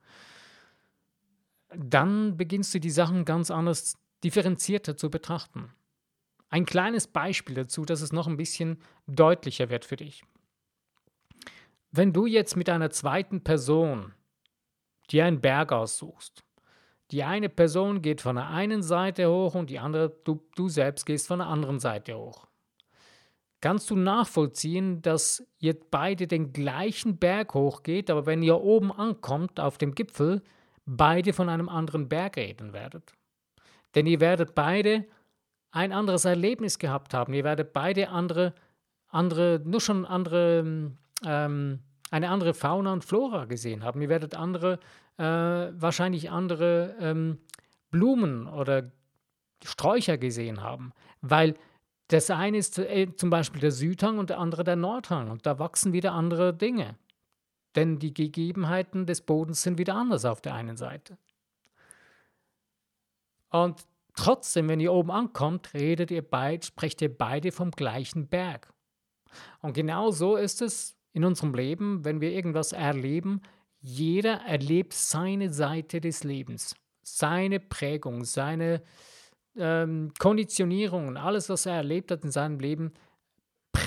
dann 1.74 2.36
beginnst 2.36 2.74
du 2.74 2.80
die 2.80 2.90
Sachen 2.90 3.24
ganz 3.24 3.50
anders 3.50 3.96
differenzierter 4.24 4.96
zu 4.96 5.10
betrachten. 5.10 5.72
Ein 6.48 6.66
kleines 6.66 7.06
Beispiel 7.06 7.54
dazu, 7.54 7.84
dass 7.84 8.00
es 8.00 8.12
noch 8.12 8.26
ein 8.26 8.36
bisschen 8.36 8.78
deutlicher 9.06 9.70
wird 9.70 9.84
für 9.84 9.96
dich. 9.96 10.24
Wenn 11.92 12.12
du 12.12 12.26
jetzt 12.26 12.56
mit 12.56 12.68
einer 12.68 12.90
zweiten 12.90 13.42
Person 13.42 14.14
dir 15.10 15.24
einen 15.24 15.40
Berg 15.40 15.72
aussuchst, 15.72 16.44
die 17.10 17.24
eine 17.24 17.48
Person 17.48 18.02
geht 18.02 18.20
von 18.20 18.36
der 18.36 18.48
einen 18.48 18.82
Seite 18.82 19.28
hoch 19.28 19.54
und 19.54 19.70
die 19.70 19.80
andere, 19.80 20.10
du, 20.24 20.40
du 20.54 20.68
selbst 20.68 21.06
gehst 21.06 21.26
von 21.26 21.40
der 21.40 21.48
anderen 21.48 21.80
Seite 21.80 22.16
hoch. 22.16 22.46
Kannst 23.60 23.90
du 23.90 23.96
nachvollziehen, 23.96 25.02
dass 25.02 25.44
ihr 25.58 25.76
beide 25.90 26.26
den 26.26 26.52
gleichen 26.52 27.18
Berg 27.18 27.54
hochgeht, 27.54 28.08
aber 28.08 28.26
wenn 28.26 28.42
ihr 28.42 28.60
oben 28.60 28.92
ankommt 28.92 29.60
auf 29.60 29.76
dem 29.76 29.94
Gipfel, 29.94 30.42
beide 30.96 31.32
von 31.32 31.48
einem 31.48 31.68
anderen 31.68 32.08
Berg 32.08 32.36
reden 32.36 32.72
werdet? 32.72 33.12
Denn 33.94 34.06
ihr 34.06 34.20
werdet 34.20 34.54
beide 34.54 35.06
ein 35.72 35.92
anderes 35.92 36.24
Erlebnis 36.24 36.78
gehabt 36.78 37.14
haben. 37.14 37.32
Ihr 37.32 37.44
werdet 37.44 37.72
beide 37.72 38.08
andere, 38.08 38.54
andere 39.08 39.60
nur 39.64 39.80
schon 39.80 40.04
andere, 40.04 40.92
ähm, 41.24 41.78
eine 42.10 42.28
andere 42.28 42.54
Fauna 42.54 42.92
und 42.92 43.04
Flora 43.04 43.44
gesehen 43.44 43.84
haben. 43.84 44.02
Ihr 44.02 44.08
werdet 44.08 44.34
andere, 44.34 44.80
äh, 45.16 45.24
wahrscheinlich 45.24 46.30
andere 46.30 46.96
ähm, 47.00 47.38
Blumen 47.90 48.46
oder 48.46 48.90
Sträucher 49.64 50.18
gesehen 50.18 50.62
haben, 50.62 50.92
weil 51.20 51.54
das 52.08 52.30
eine 52.30 52.58
ist 52.58 52.78
äh, 52.78 53.14
zum 53.14 53.30
Beispiel 53.30 53.60
der 53.60 53.72
Südhang 53.72 54.18
und 54.18 54.30
der 54.30 54.38
andere 54.38 54.64
der 54.64 54.76
Nordhang 54.76 55.30
und 55.30 55.46
da 55.46 55.58
wachsen 55.58 55.92
wieder 55.92 56.12
andere 56.12 56.54
Dinge. 56.54 56.96
Denn 57.76 57.98
die 57.98 58.14
Gegebenheiten 58.14 59.06
des 59.06 59.20
Bodens 59.20 59.62
sind 59.62 59.78
wieder 59.78 59.94
anders 59.94 60.24
auf 60.24 60.40
der 60.40 60.54
einen 60.54 60.76
Seite. 60.76 61.16
Und 63.50 63.84
Trotzdem, 64.16 64.68
wenn 64.68 64.80
ihr 64.80 64.92
oben 64.92 65.10
ankommt, 65.10 65.72
redet 65.74 66.10
ihr 66.10 66.22
beid, 66.22 66.66
sprecht 66.66 67.00
ihr 67.02 67.16
beide 67.16 67.52
vom 67.52 67.70
gleichen 67.70 68.28
Berg. 68.28 68.72
Und 69.62 69.72
genau 69.72 70.10
so 70.10 70.36
ist 70.36 70.62
es 70.62 70.96
in 71.12 71.24
unserem 71.24 71.54
Leben, 71.54 72.04
wenn 72.04 72.20
wir 72.20 72.30
irgendwas 72.30 72.72
erleben. 72.72 73.40
Jeder 73.80 74.42
erlebt 74.46 74.92
seine 74.92 75.50
Seite 75.50 76.00
des 76.00 76.24
Lebens, 76.24 76.74
seine 77.02 77.60
Prägung, 77.60 78.24
seine 78.24 78.82
ähm, 79.56 80.12
Konditionierungen, 80.18 81.16
alles, 81.16 81.48
was 81.48 81.66
er 81.66 81.76
erlebt 81.76 82.10
hat 82.10 82.24
in 82.24 82.30
seinem 82.30 82.58
Leben, 82.58 82.92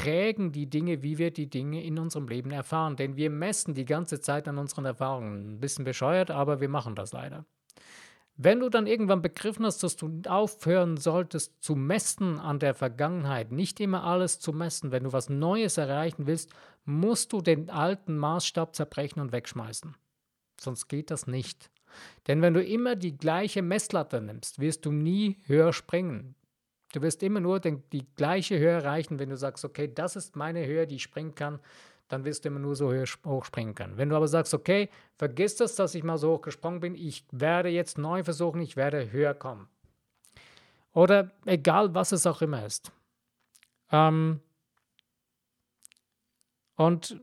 prägen 0.03 0.51
die 0.51 0.69
Dinge, 0.69 1.01
wie 1.01 1.17
wir 1.17 1.31
die 1.31 1.49
Dinge 1.49 1.81
in 1.81 1.97
unserem 1.97 2.27
Leben 2.27 2.51
erfahren. 2.51 2.97
Denn 2.97 3.15
wir 3.15 3.29
messen 3.29 3.73
die 3.73 3.85
ganze 3.85 4.19
Zeit 4.19 4.49
an 4.49 4.57
unseren 4.57 4.83
Erfahrungen. 4.83 5.53
Ein 5.53 5.59
bisschen 5.61 5.85
bescheuert, 5.85 6.29
aber 6.29 6.59
wir 6.59 6.67
machen 6.67 6.93
das 6.93 7.13
leider. 7.13 7.45
Wenn 8.35 8.59
du 8.59 8.67
dann 8.67 8.85
irgendwann 8.85 9.21
begriffen 9.21 9.65
hast, 9.65 9.81
dass 9.81 9.95
du 9.95 10.21
aufhören 10.27 10.97
solltest 10.97 11.63
zu 11.63 11.75
messen 11.75 12.37
an 12.37 12.59
der 12.59 12.73
Vergangenheit, 12.73 13.53
nicht 13.53 13.79
immer 13.79 14.03
alles 14.03 14.39
zu 14.39 14.51
messen, 14.51 14.91
wenn 14.91 15.05
du 15.05 15.13
was 15.13 15.29
Neues 15.29 15.77
erreichen 15.77 16.27
willst, 16.27 16.49
musst 16.83 17.31
du 17.31 17.39
den 17.39 17.69
alten 17.69 18.17
Maßstab 18.17 18.75
zerbrechen 18.75 19.21
und 19.21 19.31
wegschmeißen. 19.31 19.95
Sonst 20.59 20.89
geht 20.89 21.11
das 21.11 21.27
nicht. 21.27 21.71
Denn 22.27 22.41
wenn 22.41 22.53
du 22.53 22.61
immer 22.61 22.97
die 22.97 23.17
gleiche 23.17 23.61
Messlatte 23.61 24.19
nimmst, 24.19 24.59
wirst 24.59 24.85
du 24.85 24.91
nie 24.91 25.37
höher 25.45 25.71
springen. 25.71 26.35
Du 26.93 27.01
wirst 27.01 27.21
immer 27.23 27.41
nur 27.41 27.59
den, 27.59 27.83
die 27.91 28.05
gleiche 28.15 28.57
Höhe 28.57 28.69
erreichen, 28.69 29.19
wenn 29.19 29.29
du 29.29 29.35
sagst, 29.35 29.65
okay, 29.65 29.91
das 29.93 30.15
ist 30.15 30.37
meine 30.37 30.65
Höhe, 30.65 30.87
die 30.87 30.95
ich 30.95 31.03
springen 31.03 31.35
kann 31.35 31.59
dann 32.13 32.25
wirst 32.25 32.45
du 32.45 32.49
immer 32.49 32.59
nur 32.59 32.75
so 32.75 32.93
hoch 33.25 33.45
springen 33.45 33.73
können. 33.73 33.97
Wenn 33.97 34.09
du 34.09 34.15
aber 34.15 34.27
sagst, 34.27 34.53
okay, 34.53 34.89
vergiss 35.17 35.55
das, 35.55 35.75
dass 35.75 35.95
ich 35.95 36.03
mal 36.03 36.17
so 36.17 36.33
hoch 36.33 36.41
gesprungen 36.41 36.79
bin, 36.79 36.95
ich 36.95 37.25
werde 37.31 37.69
jetzt 37.69 37.97
neu 37.97 38.23
versuchen, 38.23 38.61
ich 38.61 38.75
werde 38.75 39.11
höher 39.11 39.33
kommen. 39.33 39.67
Oder 40.93 41.31
egal, 41.45 41.95
was 41.95 42.11
es 42.11 42.27
auch 42.27 42.41
immer 42.41 42.65
ist. 42.65 42.91
Ähm, 43.91 44.41
und 46.75 47.19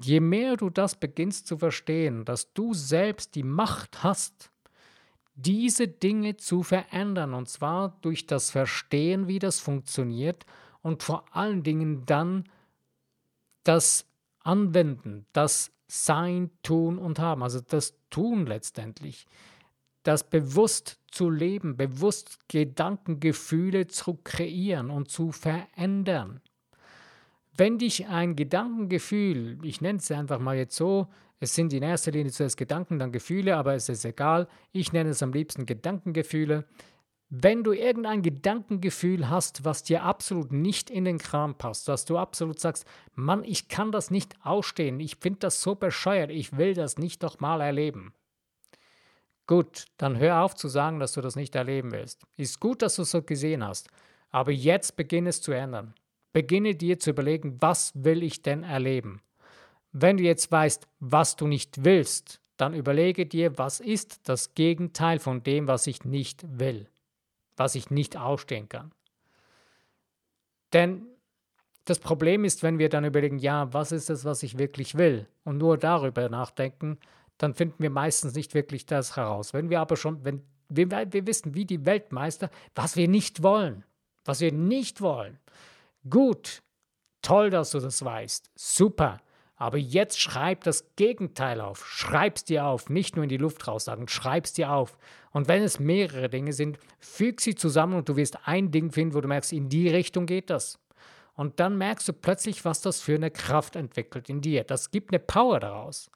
je 0.00 0.20
mehr 0.20 0.56
du 0.56 0.70
das 0.70 0.96
beginnst 0.96 1.46
zu 1.46 1.58
verstehen, 1.58 2.24
dass 2.24 2.52
du 2.54 2.72
selbst 2.72 3.34
die 3.34 3.42
Macht 3.42 4.02
hast, 4.02 4.49
diese 5.42 5.88
Dinge 5.88 6.36
zu 6.36 6.62
verändern, 6.62 7.34
und 7.34 7.48
zwar 7.48 7.98
durch 8.02 8.26
das 8.26 8.50
Verstehen, 8.50 9.28
wie 9.28 9.38
das 9.38 9.60
funktioniert 9.60 10.44
und 10.82 11.02
vor 11.02 11.24
allen 11.32 11.62
Dingen 11.62 12.04
dann 12.06 12.44
das 13.64 14.06
Anwenden, 14.40 15.26
das 15.32 15.72
Sein, 15.86 16.50
Tun 16.62 16.98
und 16.98 17.18
Haben, 17.18 17.42
also 17.42 17.60
das 17.60 17.94
Tun 18.10 18.46
letztendlich, 18.46 19.26
das 20.02 20.28
bewusst 20.28 20.98
zu 21.10 21.28
leben, 21.28 21.76
bewusst 21.76 22.48
Gedanken, 22.48 23.20
Gefühle 23.20 23.86
zu 23.86 24.14
kreieren 24.24 24.90
und 24.90 25.10
zu 25.10 25.32
verändern. 25.32 26.40
Wenn 27.56 27.78
dich 27.78 28.06
ein 28.06 28.36
Gedankengefühl, 28.36 29.58
ich 29.62 29.80
nenne 29.80 29.98
es 29.98 30.10
einfach 30.10 30.38
mal 30.38 30.56
jetzt 30.56 30.76
so, 30.76 31.08
es 31.40 31.54
sind 31.54 31.72
in 31.72 31.82
erster 31.82 32.12
Linie 32.12 32.32
zuerst 32.32 32.58
Gedanken, 32.58 32.98
dann 32.98 33.12
Gefühle, 33.12 33.56
aber 33.56 33.74
es 33.74 33.88
ist 33.88 34.04
egal, 34.04 34.46
ich 34.72 34.92
nenne 34.92 35.10
es 35.10 35.22
am 35.22 35.32
liebsten 35.32 35.64
Gedankengefühle, 35.64 36.66
wenn 37.30 37.62
du 37.62 37.72
irgendein 37.72 38.22
Gedankengefühl 38.22 39.30
hast, 39.30 39.64
was 39.64 39.84
dir 39.84 40.02
absolut 40.02 40.52
nicht 40.52 40.90
in 40.90 41.04
den 41.04 41.18
Kram 41.18 41.54
passt, 41.56 41.88
dass 41.88 42.04
du 42.04 42.18
absolut 42.18 42.58
sagst, 42.58 42.84
Mann, 43.14 43.44
ich 43.44 43.68
kann 43.68 43.92
das 43.92 44.10
nicht 44.10 44.34
ausstehen, 44.44 45.00
ich 45.00 45.16
finde 45.16 45.38
das 45.40 45.62
so 45.62 45.76
bescheuert, 45.76 46.30
ich 46.30 46.56
will 46.56 46.74
das 46.74 46.98
nicht 46.98 47.22
nochmal 47.22 47.60
erleben. 47.60 48.12
Gut, 49.46 49.86
dann 49.96 50.18
hör 50.18 50.42
auf 50.42 50.54
zu 50.54 50.68
sagen, 50.68 51.00
dass 51.00 51.12
du 51.12 51.20
das 51.20 51.36
nicht 51.36 51.54
erleben 51.54 51.92
willst. 51.92 52.24
Ist 52.36 52.60
gut, 52.60 52.82
dass 52.82 52.96
du 52.96 53.02
es 53.02 53.12
so 53.12 53.22
gesehen 53.22 53.64
hast, 53.64 53.88
aber 54.30 54.52
jetzt 54.52 54.96
beginne 54.96 55.30
es 55.30 55.40
zu 55.40 55.52
ändern. 55.52 55.94
Beginne 56.32 56.74
dir 56.74 56.98
zu 56.98 57.10
überlegen, 57.10 57.56
was 57.60 57.92
will 57.94 58.22
ich 58.22 58.42
denn 58.42 58.62
erleben? 58.64 59.22
Wenn 59.92 60.16
du 60.16 60.22
jetzt 60.22 60.50
weißt, 60.50 60.86
was 61.00 61.36
du 61.36 61.46
nicht 61.46 61.84
willst, 61.84 62.40
dann 62.56 62.74
überlege 62.74 63.26
dir, 63.26 63.58
was 63.58 63.80
ist 63.80 64.28
das 64.28 64.54
Gegenteil 64.54 65.18
von 65.18 65.42
dem, 65.42 65.66
was 65.66 65.86
ich 65.86 66.04
nicht 66.04 66.44
will 66.58 66.86
was 67.60 67.74
ich 67.74 67.90
nicht 67.90 68.16
ausstehen 68.16 68.70
kann. 68.70 68.90
Denn 70.72 71.06
das 71.84 71.98
Problem 71.98 72.44
ist, 72.44 72.62
wenn 72.62 72.78
wir 72.78 72.88
dann 72.88 73.04
überlegen, 73.04 73.38
ja, 73.38 73.72
was 73.74 73.92
ist 73.92 74.08
es, 74.08 74.24
was 74.24 74.42
ich 74.42 74.56
wirklich 74.56 74.96
will 74.96 75.28
und 75.44 75.58
nur 75.58 75.76
darüber 75.76 76.30
nachdenken, 76.30 76.98
dann 77.36 77.52
finden 77.52 77.82
wir 77.82 77.90
meistens 77.90 78.34
nicht 78.34 78.54
wirklich 78.54 78.86
das 78.86 79.16
heraus. 79.16 79.52
Wenn 79.52 79.68
wir 79.68 79.80
aber 79.80 79.96
schon, 79.96 80.24
wenn 80.24 80.42
wir, 80.70 80.90
wir 80.90 81.26
wissen, 81.26 81.54
wie 81.54 81.66
die 81.66 81.84
Weltmeister, 81.84 82.50
was 82.74 82.96
wir 82.96 83.08
nicht 83.08 83.42
wollen, 83.42 83.84
was 84.24 84.40
wir 84.40 84.52
nicht 84.52 85.02
wollen. 85.02 85.38
Gut, 86.08 86.62
toll, 87.20 87.50
dass 87.50 87.72
du 87.72 87.80
das 87.80 88.02
weißt, 88.02 88.50
super. 88.54 89.20
Aber 89.60 89.76
jetzt 89.76 90.18
schreib 90.18 90.64
das 90.64 90.86
Gegenteil 90.96 91.60
auf. 91.60 91.86
Schreib's 91.86 92.44
dir 92.44 92.64
auf. 92.64 92.88
Nicht 92.88 93.14
nur 93.14 93.24
in 93.24 93.28
die 93.28 93.36
Luft 93.36 93.68
raussagen, 93.68 94.08
schreib's 94.08 94.54
dir 94.54 94.72
auf. 94.72 94.96
Und 95.32 95.48
wenn 95.48 95.62
es 95.62 95.78
mehrere 95.78 96.30
Dinge 96.30 96.54
sind, 96.54 96.78
füg 96.98 97.42
sie 97.42 97.54
zusammen 97.54 97.92
und 97.92 98.08
du 98.08 98.16
wirst 98.16 98.38
ein 98.48 98.70
Ding 98.70 98.90
finden, 98.90 99.14
wo 99.14 99.20
du 99.20 99.28
merkst, 99.28 99.52
in 99.52 99.68
die 99.68 99.90
Richtung 99.90 100.24
geht 100.24 100.48
das. 100.48 100.78
Und 101.34 101.60
dann 101.60 101.76
merkst 101.76 102.08
du 102.08 102.14
plötzlich, 102.14 102.64
was 102.64 102.80
das 102.80 103.02
für 103.02 103.14
eine 103.14 103.30
Kraft 103.30 103.76
entwickelt 103.76 104.30
in 104.30 104.40
dir. 104.40 104.64
Das 104.64 104.90
gibt 104.90 105.12
eine 105.12 105.18
Power 105.18 105.60
daraus. 105.60 106.10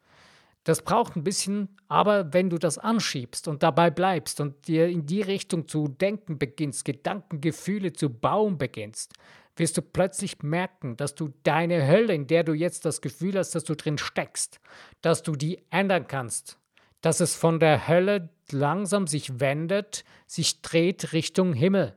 Das 0.65 0.81
braucht 0.81 1.15
ein 1.15 1.23
bisschen, 1.23 1.69
aber 1.89 2.33
wenn 2.33 2.49
du 2.49 2.57
das 2.57 2.79
anschiebst 2.79 3.47
und 3.47 3.63
dabei 3.63 3.91
bleibst 3.91 4.41
und 4.41 4.67
dir 4.67 4.89
in 4.89 5.05
die 5.05 5.21
Richtung 5.21 5.69
zu 5.69 5.89
denken 5.89 6.39
beginnst, 6.39 6.87
Gedanken, 6.87 7.43
Gefühle 7.43 7.93
zu 7.93 8.09
bauen 8.09 8.57
beginnst, 8.57 9.13
wirst 9.57 9.77
du 9.77 9.83
plötzlich 9.83 10.43
merken, 10.43 10.97
dass 10.97 11.15
du 11.15 11.33
deine 11.43 11.87
Hölle, 11.87 12.15
in 12.15 12.27
der 12.27 12.45
du 12.45 12.53
jetzt 12.53 12.85
das 12.85 13.01
Gefühl 13.01 13.39
hast, 13.39 13.55
dass 13.55 13.65
du 13.65 13.75
drin 13.75 13.99
steckst, 13.99 14.61
dass 15.01 15.23
du 15.23 15.37
die 15.37 15.63
ändern 15.71 16.07
kannst. 16.09 16.59
Dass 17.01 17.21
es 17.21 17.37
von 17.37 17.61
der 17.61 17.87
Hölle 17.87 18.31
langsam 18.51 19.07
sich 19.07 19.41
wendet, 19.41 20.05
sich 20.27 20.63
dreht 20.63 21.13
Richtung 21.13 21.53
Himmel. 21.53 21.95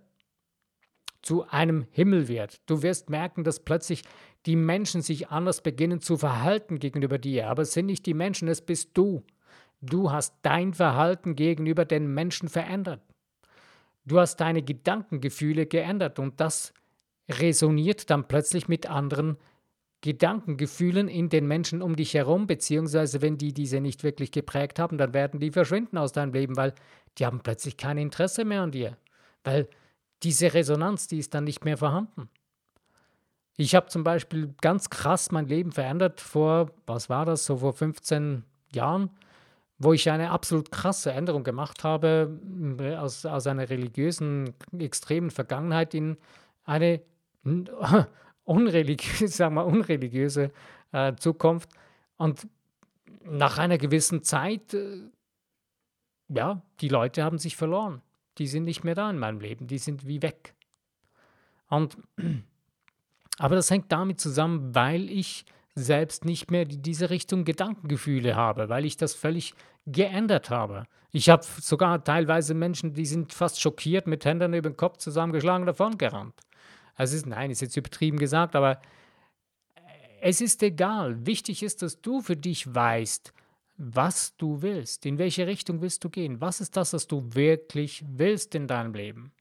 Zu 1.21 1.47
einem 1.49 1.87
Himmel 1.91 2.27
wird. 2.27 2.61
Du 2.67 2.83
wirst 2.83 3.09
merken, 3.09 3.43
dass 3.43 3.61
plötzlich 3.61 4.03
die 4.45 4.55
Menschen 4.55 5.01
sich 5.01 5.29
anders 5.29 5.61
beginnen 5.61 5.99
zu 5.99 6.17
verhalten 6.17 6.79
gegenüber 6.79 7.17
dir. 7.17 7.47
Aber 7.47 7.63
es 7.63 7.73
sind 7.73 7.87
nicht 7.87 8.05
die 8.05 8.13
Menschen, 8.13 8.47
es 8.47 8.61
bist 8.61 8.91
du. 8.93 9.23
Du 9.81 10.11
hast 10.11 10.35
dein 10.41 10.73
Verhalten 10.73 11.35
gegenüber 11.35 11.85
den 11.85 12.13
Menschen 12.13 12.49
verändert. 12.49 13.01
Du 14.05 14.19
hast 14.19 14.37
deine 14.37 14.63
Gedankengefühle 14.63 15.65
geändert 15.65 16.17
und 16.17 16.39
das 16.39 16.73
resoniert 17.29 18.09
dann 18.09 18.27
plötzlich 18.27 18.67
mit 18.67 18.89
anderen 18.89 19.37
Gedankengefühlen 20.01 21.07
in 21.07 21.29
den 21.29 21.47
Menschen 21.47 21.81
um 21.81 21.95
dich 21.95 22.13
herum, 22.13 22.45
beziehungsweise 22.47 23.21
wenn 23.21 23.37
die 23.37 23.53
diese 23.53 23.81
nicht 23.81 24.03
wirklich 24.03 24.31
geprägt 24.31 24.79
haben, 24.79 24.97
dann 24.97 25.13
werden 25.13 25.39
die 25.39 25.51
verschwinden 25.51 25.97
aus 25.97 26.11
deinem 26.11 26.33
Leben, 26.33 26.55
weil 26.55 26.73
die 27.17 27.25
haben 27.25 27.41
plötzlich 27.41 27.77
kein 27.77 27.97
Interesse 27.97 28.45
mehr 28.45 28.61
an 28.61 28.71
dir, 28.71 28.95
weil 29.43 29.67
diese 30.23 30.53
Resonanz, 30.53 31.07
die 31.07 31.17
ist 31.17 31.33
dann 31.33 31.45
nicht 31.45 31.65
mehr 31.65 31.77
vorhanden. 31.77 32.29
Ich 33.57 33.73
habe 33.73 33.87
zum 33.87 34.03
Beispiel 34.03 34.53
ganz 34.61 34.91
krass 34.91 35.31
mein 35.31 35.47
Leben 35.47 35.71
verändert 35.71 36.21
vor, 36.21 36.71
was 36.85 37.09
war 37.09 37.25
das, 37.25 37.45
so 37.45 37.57
vor 37.57 37.73
15 37.73 38.43
Jahren, 38.71 39.09
wo 39.79 39.93
ich 39.93 40.11
eine 40.11 40.29
absolut 40.29 40.71
krasse 40.71 41.11
Änderung 41.11 41.43
gemacht 41.43 41.83
habe, 41.83 42.39
aus, 42.99 43.25
aus 43.25 43.47
einer 43.47 43.67
religiösen, 43.69 44.53
extremen 44.77 45.31
Vergangenheit 45.31 45.95
in 45.95 46.17
eine 46.65 47.01
unreligiöse, 48.43 49.27
sagen 49.35 49.55
wir, 49.55 49.65
unreligiöse 49.65 50.51
äh, 50.91 51.15
Zukunft. 51.15 51.69
Und 52.17 52.47
nach 53.23 53.57
einer 53.57 53.77
gewissen 53.77 54.23
Zeit, 54.23 54.73
äh, 54.73 55.01
ja, 56.29 56.61
die 56.81 56.89
Leute 56.89 57.23
haben 57.23 57.37
sich 57.37 57.55
verloren. 57.55 58.01
Die 58.37 58.47
sind 58.47 58.63
nicht 58.63 58.83
mehr 58.83 58.95
da 58.95 59.09
in 59.09 59.19
meinem 59.19 59.39
Leben, 59.39 59.67
die 59.67 59.77
sind 59.77 60.05
wie 60.05 60.21
weg. 60.21 60.53
Und, 61.69 61.97
aber 63.37 63.55
das 63.55 63.69
hängt 63.69 63.91
damit 63.91 64.19
zusammen, 64.19 64.73
weil 64.73 65.09
ich 65.09 65.45
selbst 65.75 66.25
nicht 66.25 66.49
mehr 66.49 66.63
in 66.63 66.81
diese 66.81 67.09
Richtung 67.09 67.45
Gedankengefühle 67.45 68.35
habe, 68.35 68.69
weil 68.69 68.85
ich 68.85 68.97
das 68.97 69.13
völlig 69.13 69.53
geändert 69.85 70.49
habe. 70.49 70.85
Ich 71.11 71.29
habe 71.29 71.43
sogar 71.43 72.03
teilweise 72.03 72.53
Menschen, 72.53 72.93
die 72.93 73.05
sind 73.05 73.33
fast 73.33 73.61
schockiert, 73.61 74.07
mit 74.07 74.25
Händen 74.25 74.53
über 74.53 74.69
den 74.69 74.77
Kopf 74.77 74.97
zusammengeschlagen 74.97 75.65
davon 75.65 75.97
gerannt. 75.97 76.33
Also 76.97 77.15
ist, 77.15 77.27
nein, 77.27 77.51
ist 77.51 77.61
jetzt 77.61 77.77
übertrieben 77.77 78.17
gesagt, 78.17 78.55
aber 78.55 78.81
es 80.19 80.41
ist 80.41 80.61
egal. 80.63 81.25
Wichtig 81.25 81.63
ist, 81.63 81.81
dass 81.83 82.01
du 82.01 82.21
für 82.21 82.35
dich 82.35 82.73
weißt, 82.73 83.33
was 83.77 84.35
du 84.37 84.63
willst, 84.63 85.05
in 85.05 85.19
welche 85.19 85.45
Richtung 85.45 85.81
willst 85.81 86.03
du 86.03 86.09
gehen, 86.09 86.41
was 86.41 86.59
ist 86.59 86.75
das, 86.75 86.93
was 86.93 87.07
du 87.07 87.23
wirklich 87.33 88.03
willst 88.07 88.55
in 88.55 88.67
deinem 88.67 88.93
Leben. 88.93 89.31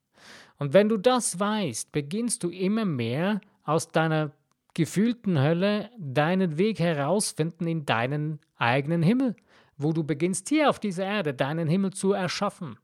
Und 0.59 0.75
wenn 0.75 0.90
du 0.90 0.99
das 0.99 1.40
weißt, 1.40 1.90
beginnst 1.92 2.42
du 2.42 2.51
immer 2.51 2.85
mehr 2.85 3.40
aus 3.64 3.88
deiner 3.88 4.33
gefühlten 4.75 5.40
Hölle 5.40 5.90
deinen 5.99 6.59
Weg 6.59 6.79
herausfinden 6.79 7.66
in 7.66 7.87
deinen 7.87 8.40
eigenen 8.57 9.03
Himmel, 9.03 9.35
wo 9.79 9.95
du 9.95 10.05
beginnst 10.05 10.51
hier 10.51 10.69
auf 10.69 10.79
dieser 10.79 11.05
Erde 11.05 11.33
deinen 11.33 11.69
Himmel 11.69 11.95
zu 11.95 12.12
erschaffen, 12.12 12.79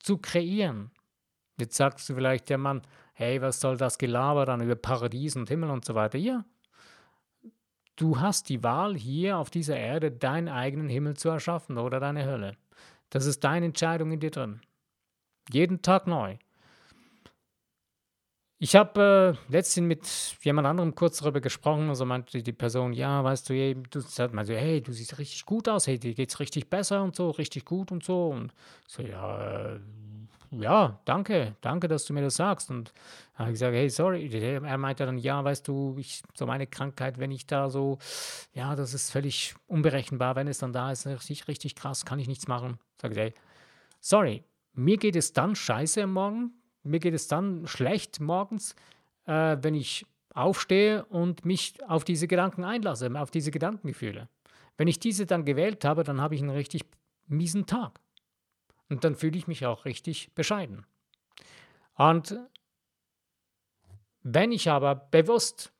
zu 0.00 0.18
kreieren. 0.18 0.92
Jetzt 1.58 1.76
sagst 1.76 2.08
du 2.08 2.14
vielleicht, 2.14 2.48
der 2.50 2.58
Mann, 2.58 2.82
hey, 3.18 3.42
was 3.42 3.60
soll 3.60 3.76
das 3.76 3.98
Gelaber 3.98 4.46
dann 4.46 4.60
über 4.60 4.76
Paradies 4.76 5.34
und 5.34 5.48
Himmel 5.48 5.70
und 5.70 5.84
so 5.84 5.96
weiter? 5.96 6.18
Ja, 6.18 6.44
du 7.96 8.20
hast 8.20 8.48
die 8.48 8.62
Wahl, 8.62 8.96
hier 8.96 9.38
auf 9.38 9.50
dieser 9.50 9.76
Erde 9.76 10.12
deinen 10.12 10.48
eigenen 10.48 10.88
Himmel 10.88 11.16
zu 11.16 11.28
erschaffen 11.28 11.78
oder 11.78 11.98
deine 11.98 12.24
Hölle. 12.24 12.56
Das 13.10 13.26
ist 13.26 13.42
deine 13.42 13.66
Entscheidung 13.66 14.12
in 14.12 14.20
dir 14.20 14.30
drin. 14.30 14.60
Jeden 15.50 15.82
Tag 15.82 16.06
neu. 16.06 16.36
Ich 18.60 18.76
habe 18.76 19.36
äh, 19.48 19.52
letztens 19.52 19.86
mit 19.86 20.44
jemand 20.44 20.68
anderem 20.68 20.94
kurz 20.94 21.18
darüber 21.18 21.40
gesprochen, 21.40 21.88
also 21.88 22.04
meinte 22.04 22.40
die 22.40 22.52
Person, 22.52 22.92
ja, 22.92 23.24
weißt 23.24 23.48
du, 23.48 23.54
hey, 23.54 23.74
du, 23.74 24.00
meinte, 24.32 24.56
hey, 24.56 24.80
du 24.80 24.92
siehst 24.92 25.18
richtig 25.18 25.44
gut 25.44 25.68
aus, 25.68 25.88
hey, 25.88 25.98
dir 25.98 26.14
geht's 26.14 26.38
richtig 26.38 26.70
besser 26.70 27.02
und 27.02 27.16
so, 27.16 27.30
richtig 27.30 27.64
gut 27.64 27.90
und 27.90 28.04
so. 28.04 28.28
Und 28.28 28.52
so, 28.86 29.02
ja, 29.02 29.74
äh, 29.74 29.80
ja, 30.50 31.00
danke, 31.04 31.56
danke, 31.60 31.88
dass 31.88 32.04
du 32.04 32.12
mir 32.12 32.22
das 32.22 32.36
sagst. 32.36 32.70
Und 32.70 32.92
dann 33.32 33.40
habe 33.40 33.50
ich 33.50 33.54
gesagt, 33.54 33.74
hey, 33.74 33.90
sorry. 33.90 34.28
Er 34.32 34.78
meinte 34.78 35.04
dann, 35.04 35.18
ja, 35.18 35.42
weißt 35.44 35.66
du, 35.68 35.96
ich, 35.98 36.22
so 36.34 36.46
meine 36.46 36.66
Krankheit, 36.66 37.18
wenn 37.18 37.30
ich 37.30 37.46
da 37.46 37.68
so, 37.70 37.98
ja, 38.52 38.74
das 38.74 38.94
ist 38.94 39.10
völlig 39.10 39.54
unberechenbar, 39.66 40.36
wenn 40.36 40.48
es 40.48 40.58
dann 40.58 40.72
da 40.72 40.90
ist, 40.90 41.06
richtig, 41.06 41.48
richtig 41.48 41.74
krass, 41.74 42.04
kann 42.04 42.18
ich 42.18 42.28
nichts 42.28 42.48
machen. 42.48 42.78
Sage 43.00 43.14
ich, 43.14 43.20
hey, 43.20 43.34
sorry, 44.00 44.44
mir 44.72 44.96
geht 44.96 45.16
es 45.16 45.32
dann 45.32 45.54
scheiße 45.54 46.06
Morgen, 46.06 46.52
mir 46.82 47.00
geht 47.00 47.14
es 47.14 47.28
dann 47.28 47.66
schlecht 47.66 48.20
morgens, 48.20 48.74
äh, 49.26 49.56
wenn 49.60 49.74
ich 49.74 50.06
aufstehe 50.34 51.04
und 51.06 51.44
mich 51.44 51.74
auf 51.86 52.04
diese 52.04 52.28
Gedanken 52.28 52.64
einlasse, 52.64 53.10
auf 53.14 53.30
diese 53.30 53.50
Gedankengefühle. 53.50 54.28
Wenn 54.76 54.88
ich 54.88 55.00
diese 55.00 55.26
dann 55.26 55.44
gewählt 55.44 55.84
habe, 55.84 56.04
dann 56.04 56.20
habe 56.20 56.36
ich 56.36 56.40
einen 56.40 56.50
richtig 56.50 56.84
miesen 57.26 57.66
Tag. 57.66 58.00
Und 58.88 59.04
dann 59.04 59.14
fühle 59.14 59.36
ich 59.36 59.46
mich 59.46 59.66
auch 59.66 59.84
richtig 59.84 60.34
bescheiden. 60.34 60.86
Und 61.94 62.38
wenn 64.22 64.52
ich 64.52 64.70
aber 64.70 64.94
bewusst 64.94 65.72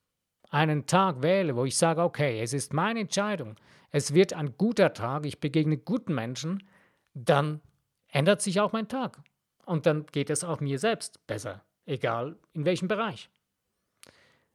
einen 0.50 0.86
Tag 0.86 1.22
wähle, 1.22 1.56
wo 1.56 1.64
ich 1.64 1.76
sage, 1.76 2.02
okay, 2.02 2.40
es 2.40 2.52
ist 2.52 2.72
meine 2.72 3.00
Entscheidung, 3.00 3.56
es 3.90 4.14
wird 4.14 4.32
ein 4.32 4.56
guter 4.56 4.92
Tag, 4.92 5.26
ich 5.26 5.40
begegne 5.40 5.78
guten 5.78 6.14
Menschen, 6.14 6.66
dann 7.14 7.60
ändert 8.08 8.42
sich 8.42 8.60
auch 8.60 8.72
mein 8.72 8.88
Tag. 8.88 9.20
Und 9.64 9.86
dann 9.86 10.06
geht 10.06 10.30
es 10.30 10.44
auch 10.44 10.60
mir 10.60 10.78
selbst 10.78 11.26
besser, 11.26 11.62
egal 11.84 12.36
in 12.54 12.64
welchem 12.64 12.88
Bereich. 12.88 13.30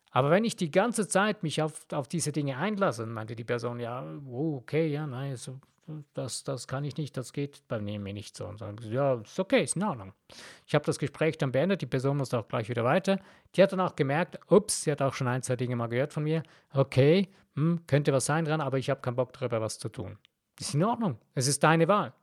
Aber 0.10 0.30
wenn 0.30 0.44
ich 0.44 0.56
die 0.56 0.72
ganze 0.72 1.08
Zeit 1.08 1.42
mich 1.42 1.62
auf, 1.62 1.86
auf 1.92 2.08
diese 2.08 2.32
Dinge 2.32 2.58
einlasse, 2.58 3.06
meinte 3.06 3.36
die 3.36 3.44
Person, 3.44 3.80
ja, 3.80 4.04
oh, 4.28 4.58
okay, 4.58 4.88
ja, 4.88 5.08
nein, 5.08 5.36
so, 5.36 5.60
das, 6.14 6.44
das 6.44 6.68
kann 6.68 6.84
ich 6.84 6.98
nicht, 6.98 7.18
das 7.18 7.34
geht 7.34 7.68
bei 7.68 7.80
mir 7.80 8.00
nicht 8.00 8.38
so. 8.38 8.46
Und 8.46 8.60
sagen, 8.60 8.78
ja, 8.90 9.16
ist 9.16 9.40
okay, 9.40 9.64
ist 9.64 9.76
in 9.76 9.84
Ordnung. 9.84 10.14
Ich 10.66 10.76
habe 10.76 10.86
das 10.86 11.00
Gespräch 11.00 11.38
dann 11.38 11.52
beendet, 11.52 11.82
die 11.82 11.86
Person 11.86 12.18
musste 12.18 12.40
auch 12.40 12.48
gleich 12.48 12.70
wieder 12.70 12.84
weiter. 12.84 13.20
Die 13.56 13.64
hat 13.64 13.74
dann 13.74 13.82
auch 13.82 13.96
gemerkt, 13.96 14.40
ups, 14.50 14.84
sie 14.84 14.92
hat 14.92 15.02
auch 15.02 15.14
schon 15.14 15.28
ein, 15.28 15.44
zwei 15.44 15.56
Dinge 15.56 15.76
mal 15.76 15.88
gehört 15.88 16.14
von 16.14 16.24
mir. 16.24 16.44
Okay, 16.74 17.30
hm, 17.56 17.82
könnte 17.88 18.14
was 18.14 18.26
sein 18.26 18.46
dran, 18.46 18.62
aber 18.62 18.78
ich 18.78 18.90
habe 18.90 19.02
keinen 19.02 19.16
Bock 19.16 19.34
darüber, 19.34 19.62
was 19.62 19.80
zu 19.80 19.90
tun. 19.90 20.18
Ist 20.60 20.74
in 20.74 20.84
Ordnung, 20.84 21.18
es 21.36 21.48
ist 21.48 21.64
deine 21.64 21.88
Wahl. 21.88 22.14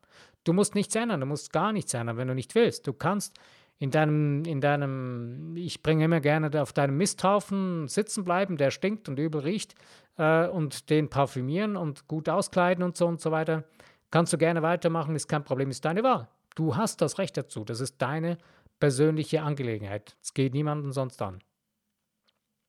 Du 0.45 0.53
musst 0.53 0.75
nichts 0.75 0.95
ändern, 0.95 1.21
du 1.21 1.27
musst 1.27 1.53
gar 1.53 1.73
nichts 1.73 1.93
ändern, 1.93 2.17
wenn 2.17 2.29
du 2.29 2.35
nicht 2.35 2.55
willst. 2.55 2.87
Du 2.87 2.93
kannst 2.95 3.39
in 3.81 3.91
deinem, 3.91 4.45
in 4.45 4.61
deinem, 4.61 5.57
ich 5.57 5.83
bringe 5.83 6.05
immer 6.05 6.21
gerne 6.21 6.61
auf 6.61 6.75
deinem 6.75 6.99
Misthaufen 6.99 7.89
sitzen 7.89 8.25
bleiben, 8.25 8.59
der 8.59 8.71
stinkt 8.71 9.09
und 9.09 9.19
übel 9.19 9.41
riecht 9.41 9.75
äh, 10.19 10.47
und 10.47 10.91
den 10.91 11.09
parfümieren 11.09 11.77
und 11.77 12.07
gut 12.07 12.29
auskleiden 12.29 12.85
und 12.85 12.99
so 12.99 13.07
und 13.07 13.23
so 13.23 13.31
weiter. 13.33 13.65
Kannst 14.11 14.35
du 14.35 14.39
gerne 14.39 14.61
weitermachen, 14.61 15.17
ist 15.17 15.29
kein 15.29 15.45
Problem, 15.45 15.71
ist 15.71 15.85
deine 15.87 16.03
Wahl. 16.03 16.29
Du 16.57 16.77
hast 16.77 17.01
das 17.01 17.19
Recht 17.19 17.39
dazu, 17.39 17.65
das 17.65 17.81
ist 17.81 18.03
deine 18.03 18.37
persönliche 18.81 19.43
Angelegenheit. 19.43 20.15
Es 20.23 20.35
geht 20.35 20.53
niemandem 20.53 20.93
sonst 20.93 21.23
an. 21.23 21.39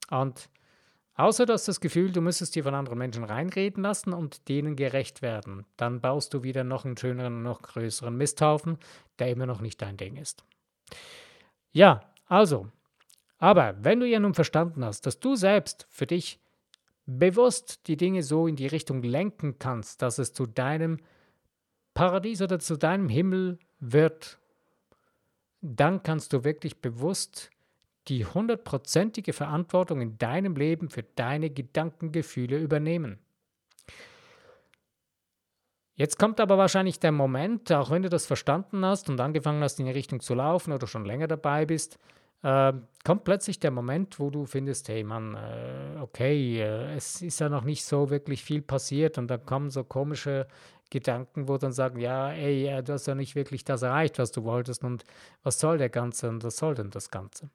Und 0.09 0.49
außer 1.15 1.45
dass 1.45 1.65
das 1.65 1.81
Gefühl, 1.81 2.13
du 2.13 2.21
müsstest 2.21 2.55
dir 2.55 2.63
von 2.63 2.73
anderen 2.73 2.97
Menschen 2.97 3.25
reinreden 3.25 3.83
lassen 3.83 4.13
und 4.13 4.47
denen 4.47 4.77
gerecht 4.77 5.21
werden, 5.21 5.65
dann 5.75 5.99
baust 5.99 6.33
du 6.33 6.41
wieder 6.43 6.63
noch 6.63 6.85
einen 6.85 6.95
schöneren, 6.95 7.43
noch 7.43 7.63
größeren 7.63 8.15
Misthaufen, 8.15 8.77
der 9.19 9.29
immer 9.29 9.45
noch 9.45 9.59
nicht 9.59 9.81
dein 9.81 9.97
Ding 9.97 10.15
ist. 10.15 10.45
Ja, 11.71 12.01
also, 12.27 12.67
aber 13.37 13.75
wenn 13.81 13.99
du 13.99 14.07
ja 14.07 14.19
nun 14.19 14.33
verstanden 14.33 14.85
hast, 14.85 15.05
dass 15.05 15.19
du 15.19 15.35
selbst 15.35 15.87
für 15.89 16.07
dich 16.07 16.39
bewusst 17.05 17.87
die 17.87 17.97
Dinge 17.97 18.23
so 18.23 18.47
in 18.47 18.55
die 18.55 18.67
Richtung 18.67 19.03
lenken 19.03 19.57
kannst, 19.59 20.01
dass 20.01 20.17
es 20.17 20.33
zu 20.33 20.45
deinem 20.45 20.99
Paradies 21.93 22.41
oder 22.41 22.59
zu 22.59 22.77
deinem 22.77 23.09
Himmel 23.09 23.59
wird, 23.79 24.39
dann 25.61 26.03
kannst 26.03 26.33
du 26.33 26.43
wirklich 26.43 26.81
bewusst 26.81 27.49
die 28.07 28.25
hundertprozentige 28.25 29.33
Verantwortung 29.33 30.01
in 30.01 30.17
deinem 30.17 30.55
Leben 30.55 30.89
für 30.89 31.03
deine 31.03 31.49
Gedankengefühle 31.49 32.57
übernehmen. 32.57 33.19
Jetzt 36.01 36.17
kommt 36.17 36.39
aber 36.39 36.57
wahrscheinlich 36.57 36.99
der 36.99 37.11
Moment, 37.11 37.71
auch 37.71 37.91
wenn 37.91 38.01
du 38.01 38.09
das 38.09 38.25
verstanden 38.25 38.83
hast 38.83 39.07
und 39.07 39.21
angefangen 39.21 39.61
hast, 39.61 39.79
in 39.79 39.85
die 39.85 39.91
Richtung 39.91 40.19
zu 40.19 40.33
laufen 40.33 40.73
oder 40.73 40.87
schon 40.87 41.05
länger 41.05 41.27
dabei 41.27 41.67
bist, 41.67 41.99
äh, 42.41 42.73
kommt 43.05 43.23
plötzlich 43.23 43.59
der 43.59 43.69
Moment, 43.69 44.19
wo 44.19 44.31
du 44.31 44.47
findest, 44.47 44.89
hey 44.89 45.03
Mann, 45.03 45.35
äh, 45.35 45.99
okay, 46.01 46.59
äh, 46.59 46.95
es 46.95 47.21
ist 47.21 47.39
ja 47.39 47.49
noch 47.49 47.65
nicht 47.65 47.85
so 47.85 48.09
wirklich 48.09 48.43
viel 48.43 48.63
passiert 48.63 49.19
und 49.19 49.27
dann 49.27 49.45
kommen 49.45 49.69
so 49.69 49.83
komische 49.83 50.47
Gedanken, 50.89 51.47
wo 51.47 51.59
dann 51.59 51.71
sagen, 51.71 51.99
ja, 51.99 52.31
ey, 52.31 52.65
äh, 52.65 52.81
du 52.81 52.93
hast 52.93 53.05
ja 53.05 53.13
nicht 53.13 53.35
wirklich 53.35 53.63
das 53.63 53.83
erreicht, 53.83 54.17
was 54.17 54.31
du 54.31 54.43
wolltest 54.43 54.83
und 54.83 55.03
was 55.43 55.59
soll 55.59 55.77
der 55.77 55.89
Ganze 55.89 56.29
und 56.29 56.43
was 56.43 56.57
soll 56.57 56.73
denn 56.73 56.89
das 56.89 57.11
Ganze? 57.11 57.51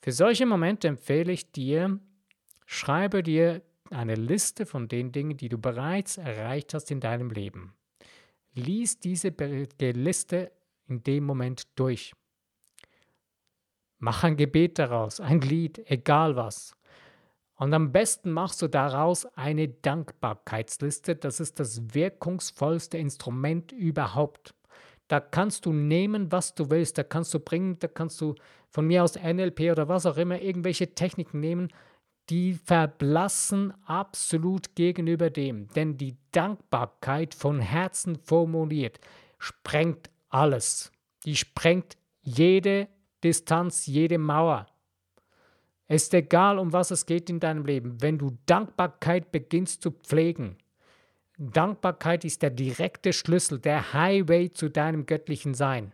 Für 0.00 0.12
solche 0.12 0.46
Momente 0.46 0.88
empfehle 0.88 1.32
ich 1.32 1.52
dir, 1.52 2.00
schreibe 2.64 3.22
dir 3.22 3.60
eine 3.92 4.14
Liste 4.14 4.66
von 4.66 4.88
den 4.88 5.12
Dingen, 5.12 5.36
die 5.36 5.48
du 5.48 5.58
bereits 5.58 6.18
erreicht 6.18 6.74
hast 6.74 6.90
in 6.90 7.00
deinem 7.00 7.30
Leben. 7.30 7.74
Lies 8.54 8.98
diese 8.98 9.28
Liste 9.28 10.52
in 10.86 11.02
dem 11.02 11.24
Moment 11.24 11.68
durch. 11.76 12.14
Mach 13.98 14.24
ein 14.24 14.36
Gebet 14.36 14.78
daraus, 14.78 15.20
ein 15.20 15.40
Lied, 15.40 15.90
egal 15.90 16.36
was. 16.36 16.74
Und 17.56 17.74
am 17.74 17.92
besten 17.92 18.32
machst 18.32 18.62
du 18.62 18.68
daraus 18.68 19.26
eine 19.36 19.68
Dankbarkeitsliste. 19.68 21.16
Das 21.16 21.40
ist 21.40 21.60
das 21.60 21.94
wirkungsvollste 21.94 22.96
Instrument 22.96 23.70
überhaupt. 23.72 24.54
Da 25.08 25.20
kannst 25.20 25.66
du 25.66 25.72
nehmen, 25.74 26.32
was 26.32 26.54
du 26.54 26.70
willst. 26.70 26.96
Da 26.96 27.02
kannst 27.02 27.34
du 27.34 27.40
bringen, 27.40 27.78
da 27.78 27.88
kannst 27.88 28.18
du 28.22 28.34
von 28.70 28.86
mir 28.86 29.04
aus 29.04 29.16
NLP 29.16 29.72
oder 29.72 29.88
was 29.88 30.06
auch 30.06 30.16
immer, 30.16 30.40
irgendwelche 30.40 30.94
Techniken 30.94 31.40
nehmen 31.40 31.68
die 32.30 32.54
verblassen 32.54 33.74
absolut 33.84 34.76
gegenüber 34.76 35.30
dem. 35.30 35.68
Denn 35.74 35.96
die 35.96 36.16
Dankbarkeit 36.32 37.34
von 37.34 37.60
Herzen 37.60 38.16
formuliert 38.16 39.00
sprengt 39.38 40.10
alles. 40.28 40.92
Die 41.24 41.36
sprengt 41.36 41.96
jede 42.22 42.88
Distanz, 43.24 43.86
jede 43.86 44.18
Mauer. 44.18 44.66
Es 45.88 46.04
ist 46.04 46.14
egal, 46.14 46.58
um 46.58 46.72
was 46.72 46.92
es 46.92 47.04
geht 47.04 47.28
in 47.28 47.40
deinem 47.40 47.66
Leben. 47.66 48.00
Wenn 48.00 48.16
du 48.16 48.38
Dankbarkeit 48.46 49.32
beginnst 49.32 49.82
zu 49.82 49.90
pflegen, 49.90 50.56
Dankbarkeit 51.36 52.24
ist 52.24 52.42
der 52.42 52.50
direkte 52.50 53.12
Schlüssel, 53.12 53.58
der 53.58 53.92
Highway 53.92 54.52
zu 54.52 54.68
deinem 54.68 55.06
göttlichen 55.06 55.54
Sein. 55.54 55.92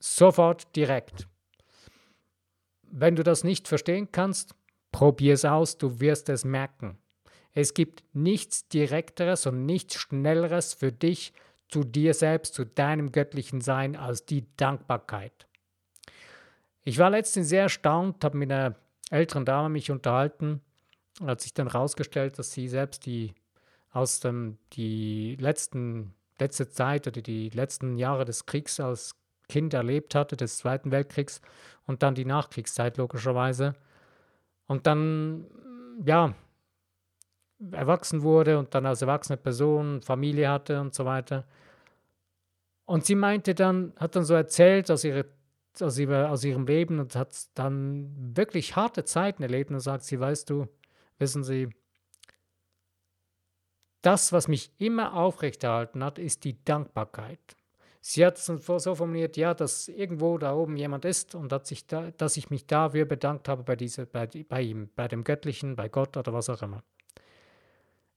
Sofort 0.00 0.76
direkt. 0.76 1.28
Wenn 2.82 3.16
du 3.16 3.22
das 3.22 3.42
nicht 3.42 3.68
verstehen 3.68 4.12
kannst, 4.12 4.54
Probier 4.96 5.34
es 5.34 5.44
aus, 5.44 5.76
du 5.76 6.00
wirst 6.00 6.30
es 6.30 6.46
merken. 6.46 6.96
Es 7.52 7.74
gibt 7.74 8.02
nichts 8.14 8.66
Direkteres 8.68 9.44
und 9.44 9.66
nichts 9.66 9.96
Schnelleres 9.96 10.72
für 10.72 10.90
dich, 10.90 11.34
zu 11.68 11.84
dir 11.84 12.14
selbst, 12.14 12.54
zu 12.54 12.64
deinem 12.64 13.12
göttlichen 13.12 13.60
Sein, 13.60 13.94
als 13.94 14.24
die 14.24 14.46
Dankbarkeit. 14.56 15.48
Ich 16.82 16.96
war 16.96 17.10
letztens 17.10 17.50
sehr 17.50 17.64
erstaunt, 17.64 18.24
habe 18.24 18.38
mit 18.38 18.50
einer 18.50 18.74
älteren 19.10 19.44
Dame 19.44 19.68
mich 19.68 19.90
unterhalten, 19.90 20.62
hat 21.22 21.42
sich 21.42 21.52
dann 21.52 21.70
herausgestellt, 21.70 22.38
dass 22.38 22.52
sie 22.52 22.66
selbst 22.66 23.04
die 23.04 23.34
aus 23.92 24.20
dem 24.20 24.56
die 24.72 25.36
letzten 25.38 26.14
letzte 26.38 26.70
Zeit 26.70 27.06
oder 27.06 27.20
die 27.20 27.50
letzten 27.50 27.98
Jahre 27.98 28.24
des 28.24 28.46
Kriegs 28.46 28.80
als 28.80 29.14
Kind 29.50 29.74
erlebt 29.74 30.14
hatte, 30.14 30.38
des 30.38 30.56
Zweiten 30.56 30.90
Weltkriegs 30.90 31.42
und 31.86 32.02
dann 32.02 32.14
die 32.14 32.24
Nachkriegszeit 32.24 32.96
logischerweise 32.96 33.74
und 34.66 34.86
dann, 34.86 35.46
ja, 36.04 36.34
erwachsen 37.72 38.22
wurde 38.22 38.58
und 38.58 38.74
dann 38.74 38.86
als 38.86 39.02
erwachsene 39.02 39.36
Person 39.36 40.02
Familie 40.02 40.50
hatte 40.50 40.80
und 40.80 40.94
so 40.94 41.04
weiter. 41.04 41.46
Und 42.84 43.04
sie 43.04 43.14
meinte 43.14 43.54
dann, 43.54 43.92
hat 43.96 44.14
dann 44.14 44.24
so 44.24 44.34
erzählt 44.34 44.90
aus, 44.90 45.04
ihre, 45.04 45.26
aus, 45.80 45.98
ihre, 45.98 46.28
aus 46.28 46.44
ihrem 46.44 46.66
Leben 46.66 47.00
und 47.00 47.16
hat 47.16 47.34
dann 47.54 48.36
wirklich 48.36 48.76
harte 48.76 49.04
Zeiten 49.04 49.42
erlebt 49.42 49.70
und 49.70 49.80
sagt 49.80 50.04
sie, 50.04 50.20
weißt 50.20 50.50
du, 50.50 50.68
wissen 51.18 51.42
Sie, 51.42 51.70
das, 54.02 54.32
was 54.32 54.46
mich 54.46 54.70
immer 54.78 55.14
aufrechterhalten 55.14 56.04
hat, 56.04 56.20
ist 56.20 56.44
die 56.44 56.62
Dankbarkeit. 56.64 57.56
Sie 58.00 58.24
hat 58.24 58.38
es 58.38 58.46
so 58.46 58.94
formuliert, 58.94 59.36
ja, 59.36 59.54
dass 59.54 59.88
irgendwo 59.88 60.38
da 60.38 60.54
oben 60.54 60.76
jemand 60.76 61.04
ist 61.04 61.34
und 61.34 61.50
dass 61.50 61.70
ich, 61.70 61.86
da, 61.86 62.10
dass 62.12 62.36
ich 62.36 62.50
mich 62.50 62.66
dafür 62.66 63.04
bedankt 63.04 63.48
habe 63.48 63.62
bei, 63.62 63.76
diese, 63.76 64.06
bei, 64.06 64.26
bei 64.26 64.62
ihm, 64.62 64.88
bei 64.94 65.08
dem 65.08 65.24
Göttlichen, 65.24 65.76
bei 65.76 65.88
Gott 65.88 66.16
oder 66.16 66.32
was 66.32 66.48
auch 66.48 66.62
immer. 66.62 66.82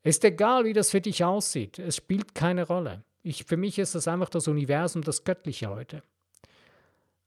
Ist 0.04 0.24
egal, 0.24 0.66
wie 0.66 0.74
das 0.74 0.92
für 0.92 1.02
dich 1.02 1.24
aussieht, 1.24 1.80
es 1.80 1.98
spielt 1.98 2.34
keine 2.34 2.66
Rolle. 2.66 3.04
Ich, 3.22 3.44
für 3.44 3.58
mich 3.58 3.80
ist 3.80 3.96
das 3.96 4.08
einfach 4.08 4.30
das 4.30 4.48
Universum, 4.48 5.02
das 5.02 5.24
Göttliche 5.24 5.70
heute. 5.70 6.04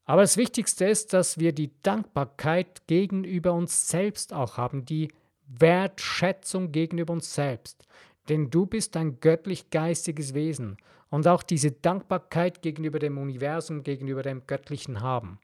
Aber 0.05 0.23
das 0.23 0.37
Wichtigste 0.37 0.87
ist, 0.87 1.12
dass 1.12 1.38
wir 1.38 1.53
die 1.53 1.71
Dankbarkeit 1.83 2.87
gegenüber 2.87 3.53
uns 3.53 3.88
selbst 3.88 4.33
auch 4.33 4.57
haben, 4.57 4.85
die 4.85 5.12
Wertschätzung 5.47 6.73
gegenüber 6.73 7.12
uns 7.12 7.35
selbst. 7.35 7.85
Denn 8.29 8.51
du 8.51 8.67
bist 8.67 8.97
ein 8.97 9.21
göttlich-geistiges 9.21 10.35
Wesen 10.35 10.77
und 11.12 11.29
auch 11.29 11.42
diese 11.42 11.70
Dankbarkeit 11.70 12.62
gegenüber 12.62 12.98
dem 12.98 13.18
Universum, 13.18 13.83
gegenüber 13.83 14.22
dem 14.22 14.46
Göttlichen 14.46 15.03
haben. 15.03 15.38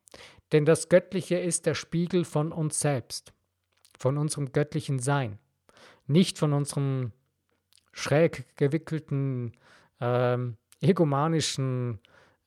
Denn 0.50 0.64
das 0.64 0.88
Göttliche 0.88 1.36
ist 1.36 1.66
der 1.66 1.74
Spiegel 1.74 2.24
von 2.24 2.52
uns 2.52 2.80
selbst, 2.80 3.34
von 3.98 4.16
unserem 4.16 4.52
göttlichen 4.52 4.98
Sein, 4.98 5.38
nicht 6.06 6.38
von 6.38 6.54
unserem 6.54 7.12
schräg 7.92 8.46
gewickelten, 8.56 9.52
ähm, 10.00 10.56
egomanischen 10.80 12.00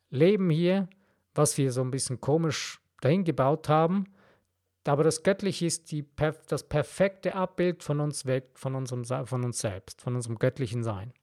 Leben 0.10 0.50
hier, 0.50 0.90
was 1.36 1.60
wir 1.60 1.72
so 1.72 1.82
ein 1.82 1.92
bisschen 1.92 2.22
komisch 2.22 2.82
dahin 3.02 3.24
gebaut 3.24 3.70
haben. 3.70 4.06
Aber 4.88 5.04
das 5.04 5.22
Göttliche 5.22 5.68
ist 5.68 5.92
die, 5.92 6.08
das 6.48 6.68
perfekte 6.68 7.36
Abbild 7.36 7.84
von 7.84 8.00
uns, 8.00 8.26
von, 8.56 8.74
unserem, 8.74 9.06
von 9.28 9.46
uns 9.46 9.60
selbst, 9.60 10.02
von 10.02 10.16
unserem 10.16 10.40
göttlichen 10.40 10.82
Sein. 10.82 11.14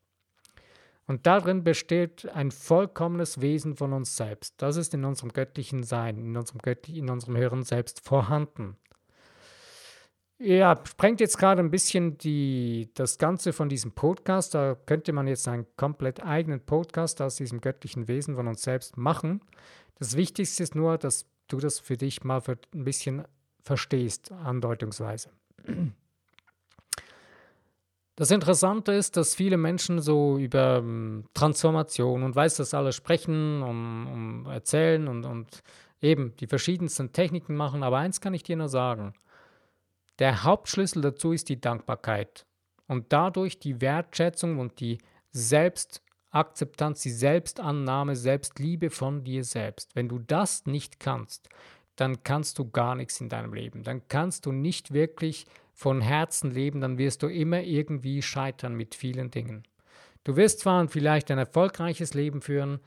Und 1.09 1.27
darin 1.27 1.65
besteht 1.65 2.29
ein 2.35 2.51
vollkommenes 2.51 3.41
Wesen 3.41 3.77
von 3.77 3.95
uns 3.95 4.17
selbst. 4.17 4.55
Das 4.59 4.77
ist 4.77 4.93
in 4.93 5.07
unserem 5.07 5.33
göttlichen 5.33 5.83
Sein, 5.83 6.19
in 6.19 6.37
unserem, 6.37 6.61
göttlichen, 6.61 7.05
in 7.05 7.11
unserem 7.11 7.39
höheren 7.39 7.65
Selbst 7.65 8.05
vorhanden. 8.05 8.77
Ja, 10.39 10.79
sprengt 10.87 11.21
jetzt 11.21 11.39
gerade 11.39 11.63
ein 11.63 11.71
bisschen 11.71 12.19
die, 12.19 12.91
das 12.93 13.17
Ganze 13.17 13.55
von 13.55 13.71
diesem 13.71 13.93
Podcast. 13.93 14.55
Da 14.55 14.75
könnte 14.75 15.15
man 15.15 15.27
jetzt 15.27 15.49
einen 15.49 15.67
komplett 15.77 16.23
eigenen 16.23 16.61
Podcast 16.61 17.23
aus 17.23 17.37
diesem 17.37 17.63
göttlichen 17.63 18.07
Wesen 18.07 18.37
von 18.37 18.47
uns 18.47 18.63
selbst 18.63 18.99
machen. 18.99 19.41
Das 19.99 20.15
Wichtigste 20.15 20.63
ist 20.63 20.75
nur, 20.75 20.99
dass 20.99 21.25
du 21.49 21.57
das 21.57 21.81
für 21.81 21.97
dich 21.97 22.23
mal 22.23 22.43
für 22.43 22.59
ein 22.75 22.85
bisschen 22.85 23.25
verstehst, 23.65 24.31
andeutungsweise. 24.31 25.31
Das 28.19 28.33
Interessante 28.33 28.91
ist, 28.91 29.17
dass 29.17 29.37
viele 29.37 29.57
Menschen 29.57 30.01
so 30.01 30.39
über 30.39 30.81
um, 30.81 31.23
Transformation 31.35 32.25
und 32.25 32.35
weiß 32.35 32.57
das 32.57 32.75
alles 32.75 32.97
sprechen 32.97 33.63
und 33.63 34.07
um, 34.09 34.47
erzählen 34.47 35.07
und, 35.07 35.25
und 35.25 35.63
eben 36.01 36.35
die 36.41 36.49
verschiedensten 36.49 37.13
Techniken 37.13 37.55
machen. 37.55 37.85
Aber 37.85 37.99
eins 37.99 38.21
kann 38.21 38.35
ich 38.35 38.43
dir 38.43 38.57
nur 38.57 38.69
sagen. 38.69 39.13
Der 40.19 40.43
Hauptschlüssel 40.43 41.01
dazu 41.01 41.31
ist 41.31 41.49
die 41.49 41.61
Dankbarkeit 41.61 42.45
und 42.89 43.13
dadurch 43.13 43.61
die 43.61 43.81
Wertschätzung 43.81 44.59
und 44.59 44.81
die 44.81 44.99
Selbstakzeptanz, 45.31 47.03
die 47.03 47.13
Selbstannahme, 47.13 48.17
Selbstliebe 48.17 48.91
von 48.91 49.23
dir 49.23 49.45
selbst. 49.45 49.95
Wenn 49.95 50.09
du 50.09 50.19
das 50.19 50.67
nicht 50.67 50.99
kannst, 50.99 51.49
dann 51.95 52.25
kannst 52.25 52.59
du 52.59 52.69
gar 52.69 52.97
nichts 52.97 53.21
in 53.21 53.29
deinem 53.29 53.55
Leben. 53.55 53.85
Dann 53.85 54.09
kannst 54.09 54.45
du 54.45 54.51
nicht 54.51 54.93
wirklich 54.93 55.47
von 55.79 56.01
Herzen 56.01 56.51
leben, 56.51 56.81
dann 56.81 56.99
wirst 56.99 57.23
du 57.23 57.29
immer 57.29 57.63
irgendwie 57.63 58.21
scheitern 58.21 58.75
mit 58.75 58.97
vielen 58.97 59.31
Dingen. 59.31 59.63
Du 60.25 60.35
wirst 60.35 60.59
zwar 60.59 60.89
vielleicht 60.89 61.31
ein 61.31 61.39
erfolgreiches 61.39 62.15
Leben 62.15 62.43
führen, 62.43 62.81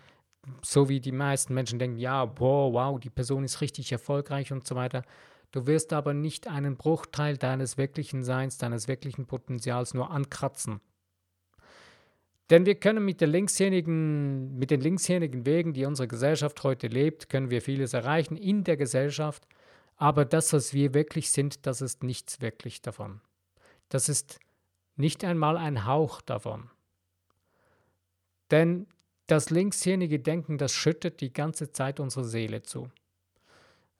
so 0.62 0.90
wie 0.90 1.00
die 1.00 1.14
meisten 1.14 1.54
Menschen 1.54 1.80
denken, 1.80 2.00
ja, 2.00 2.38
wow, 2.38 2.74
wow, 2.74 3.00
die 3.00 3.10
Person 3.10 3.46
ist 3.46 3.62
richtig 3.62 3.94
erfolgreich 3.94 4.52
und 4.52 4.68
so 4.68 4.76
weiter. 4.76 5.04
Du 5.52 5.68
wirst 5.68 5.94
aber 5.94 6.14
nicht 6.14 6.50
einen 6.50 6.76
Bruchteil 6.76 7.38
deines 7.38 7.78
wirklichen 7.78 8.26
Seins, 8.26 8.58
deines 8.58 8.90
wirklichen 8.90 9.26
Potenzials 9.26 9.94
nur 9.94 10.12
ankratzen. 10.12 10.82
Denn 12.50 12.66
wir 12.66 12.76
können 12.76 13.06
mit, 13.06 13.22
mit 13.22 13.22
den 13.22 14.82
linkshändigen 14.82 15.46
Wegen, 15.46 15.72
die 15.72 15.86
unsere 15.86 16.10
Gesellschaft 16.10 16.62
heute 16.64 16.88
lebt, 16.88 17.30
können 17.30 17.52
wir 17.52 17.62
vieles 17.62 17.94
erreichen 17.94 18.36
in 18.36 18.66
der 18.66 18.76
Gesellschaft, 18.76 19.48
aber 20.02 20.26
das, 20.26 20.52
was 20.52 20.74
wir 20.74 20.96
wirklich 20.96 21.30
sind, 21.30 21.68
das 21.68 21.80
ist 21.80 22.02
nichts 22.02 22.42
wirklich 22.42 22.82
davon. 22.82 23.22
Das 23.88 24.10
ist 24.10 24.40
nicht 24.96 25.24
einmal 25.24 25.58
ein 25.58 25.86
Hauch 25.86 26.22
davon. 26.22 26.72
Denn 28.50 28.88
das 29.28 29.52
linkshirnige 29.52 30.20
Denken, 30.20 30.58
das 30.58 30.74
schüttet 30.74 31.22
die 31.22 31.32
ganze 31.32 31.72
Zeit 31.72 32.00
unsere 32.00 32.26
Seele 32.26 32.64
zu. 32.64 32.90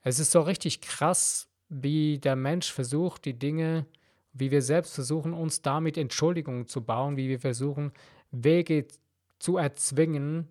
Es 0.00 0.18
ist 0.18 0.32
so 0.32 0.40
richtig 0.40 0.80
krass, 0.80 1.48
wie 1.68 2.18
der 2.18 2.34
Mensch 2.34 2.72
versucht, 2.72 3.24
die 3.24 3.38
Dinge, 3.38 3.86
wie 4.32 4.50
wir 4.50 4.62
selbst 4.62 4.96
versuchen, 4.96 5.32
uns 5.32 5.62
damit 5.62 5.96
Entschuldigungen 5.96 6.66
zu 6.66 6.82
bauen, 6.82 7.16
wie 7.16 7.28
wir 7.28 7.38
versuchen, 7.38 7.92
Wege 8.32 8.88
zu 9.38 9.56
erzwingen, 9.56 10.48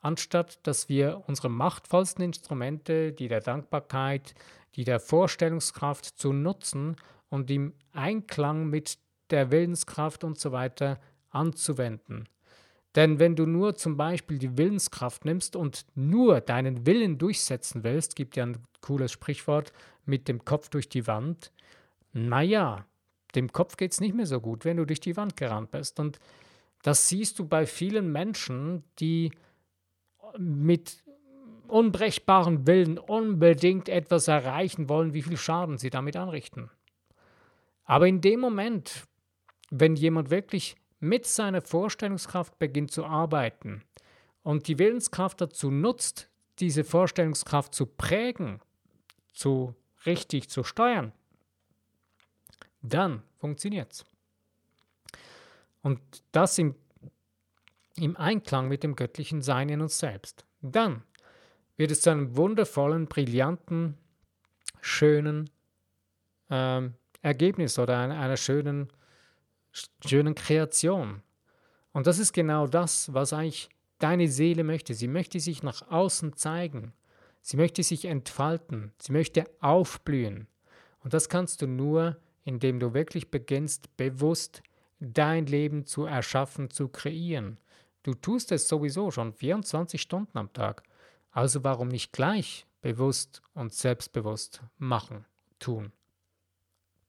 anstatt 0.00 0.66
dass 0.66 0.88
wir 0.88 1.24
unsere 1.26 1.48
machtvollsten 1.48 2.24
Instrumente, 2.24 3.12
die 3.12 3.28
der 3.28 3.40
Dankbarkeit, 3.40 4.34
die 4.74 4.84
der 4.84 5.00
Vorstellungskraft 5.00 6.04
zu 6.04 6.32
nutzen 6.32 6.96
und 7.28 7.50
im 7.50 7.74
Einklang 7.92 8.68
mit 8.68 8.98
der 9.30 9.50
Willenskraft 9.50 10.24
und 10.24 10.38
so 10.38 10.52
weiter 10.52 10.98
anzuwenden. 11.30 12.28
Denn 12.94 13.18
wenn 13.18 13.36
du 13.36 13.46
nur 13.46 13.74
zum 13.74 13.96
Beispiel 13.96 14.38
die 14.38 14.56
Willenskraft 14.56 15.24
nimmst 15.24 15.56
und 15.56 15.84
nur 15.94 16.40
deinen 16.40 16.86
Willen 16.86 17.18
durchsetzen 17.18 17.84
willst, 17.84 18.16
gibt 18.16 18.36
ja 18.36 18.44
ein 18.44 18.58
cooles 18.80 19.12
Sprichwort 19.12 19.72
mit 20.06 20.26
dem 20.26 20.44
Kopf 20.44 20.70
durch 20.70 20.88
die 20.88 21.06
Wand, 21.06 21.52
naja, 22.12 22.86
dem 23.34 23.52
Kopf 23.52 23.76
geht 23.76 23.92
es 23.92 24.00
nicht 24.00 24.14
mehr 24.14 24.26
so 24.26 24.40
gut, 24.40 24.64
wenn 24.64 24.78
du 24.78 24.86
durch 24.86 25.00
die 25.00 25.16
Wand 25.16 25.36
gerannt 25.36 25.70
bist. 25.70 26.00
Und 26.00 26.18
das 26.82 27.08
siehst 27.08 27.38
du 27.38 27.46
bei 27.46 27.66
vielen 27.66 28.10
Menschen, 28.10 28.84
die 28.98 29.32
mit 30.36 31.02
unbrechbaren 31.68 32.66
Willen 32.66 32.98
unbedingt 32.98 33.88
etwas 33.88 34.28
erreichen 34.28 34.88
wollen, 34.88 35.12
wie 35.12 35.22
viel 35.22 35.36
Schaden 35.36 35.78
sie 35.78 35.90
damit 35.90 36.16
anrichten. 36.16 36.70
Aber 37.84 38.06
in 38.06 38.20
dem 38.20 38.40
Moment, 38.40 39.06
wenn 39.70 39.96
jemand 39.96 40.30
wirklich 40.30 40.76
mit 41.00 41.26
seiner 41.26 41.62
Vorstellungskraft 41.62 42.58
beginnt 42.58 42.90
zu 42.90 43.04
arbeiten 43.04 43.82
und 44.42 44.68
die 44.68 44.78
Willenskraft 44.78 45.40
dazu 45.40 45.70
nutzt, 45.70 46.30
diese 46.58 46.84
Vorstellungskraft 46.84 47.74
zu 47.74 47.86
prägen, 47.86 48.60
zu 49.32 49.74
richtig 50.06 50.50
zu 50.50 50.64
steuern, 50.64 51.12
dann 52.82 53.22
funktioniert 53.38 53.92
es. 53.92 54.04
Und 55.82 56.00
das 56.32 56.58
im, 56.58 56.74
im 57.98 58.16
Einklang 58.16 58.68
mit 58.68 58.82
dem 58.82 58.96
göttlichen 58.96 59.42
Sein 59.42 59.68
in 59.68 59.80
uns 59.80 59.98
selbst. 59.98 60.44
Dann 60.62 61.02
wird 61.76 61.90
es 61.90 62.00
zu 62.00 62.10
einem 62.10 62.36
wundervollen, 62.36 63.06
brillanten, 63.06 63.96
schönen 64.80 65.50
ähm, 66.50 66.94
Ergebnis 67.22 67.78
oder 67.78 67.98
einer, 67.98 68.18
einer 68.18 68.36
schönen 68.36 68.90
schönen 70.06 70.34
Kreation. 70.34 71.22
Und 71.92 72.06
das 72.06 72.18
ist 72.18 72.32
genau 72.32 72.66
das, 72.66 73.12
was 73.12 73.32
eigentlich 73.32 73.68
deine 73.98 74.28
Seele 74.28 74.64
möchte. 74.64 74.94
Sie 74.94 75.08
möchte 75.08 75.40
sich 75.40 75.62
nach 75.62 75.90
außen 75.90 76.36
zeigen. 76.36 76.92
Sie 77.42 77.56
möchte 77.56 77.82
sich 77.82 78.04
entfalten. 78.04 78.92
Sie 78.98 79.12
möchte 79.12 79.44
aufblühen. 79.60 80.46
Und 81.00 81.14
das 81.14 81.28
kannst 81.28 81.62
du 81.62 81.66
nur, 81.66 82.16
indem 82.44 82.80
du 82.80 82.94
wirklich 82.94 83.30
beginnst, 83.30 83.96
bewusst 83.96 84.62
dein 85.00 85.46
Leben 85.46 85.86
zu 85.86 86.04
erschaffen, 86.04 86.70
zu 86.70 86.88
kreieren. 86.88 87.58
Du 88.02 88.14
tust 88.14 88.52
es 88.52 88.68
sowieso 88.68 89.10
schon 89.10 89.32
24 89.32 90.00
Stunden 90.00 90.38
am 90.38 90.52
Tag. 90.52 90.82
Also 91.30 91.64
warum 91.64 91.88
nicht 91.88 92.12
gleich 92.12 92.66
bewusst 92.80 93.42
und 93.54 93.72
selbstbewusst 93.72 94.62
machen, 94.78 95.24
tun? 95.58 95.92